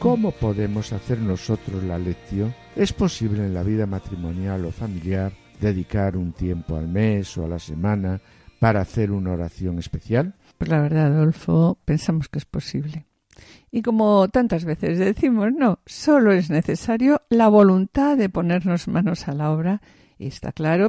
¿Cómo 0.00 0.32
podemos 0.32 0.92
hacer 0.92 1.20
nosotros 1.20 1.84
la 1.84 2.00
lectio? 2.00 2.52
¿Es 2.74 2.92
posible 2.92 3.46
en 3.46 3.54
la 3.54 3.62
vida 3.62 3.86
matrimonial 3.86 4.64
o 4.64 4.72
familiar 4.72 5.32
dedicar 5.60 6.16
un 6.16 6.32
tiempo 6.32 6.76
al 6.76 6.88
mes 6.88 7.38
o 7.38 7.44
a 7.44 7.48
la 7.48 7.60
semana 7.60 8.20
para 8.58 8.80
hacer 8.80 9.12
una 9.12 9.30
oración 9.30 9.78
especial? 9.78 10.34
Pues 10.58 10.68
la 10.68 10.80
verdad, 10.80 11.14
Adolfo, 11.14 11.78
pensamos 11.84 12.28
que 12.28 12.40
es 12.40 12.44
posible. 12.44 13.06
Y 13.70 13.82
como 13.82 14.26
tantas 14.30 14.64
veces 14.64 14.98
decimos, 14.98 15.52
no, 15.56 15.78
solo 15.86 16.32
es 16.32 16.50
necesario 16.50 17.22
la 17.28 17.46
voluntad 17.46 18.16
de 18.16 18.28
ponernos 18.28 18.88
manos 18.88 19.28
a 19.28 19.32
la 19.32 19.52
obra. 19.52 19.80
Está 20.18 20.50
claro 20.50 20.78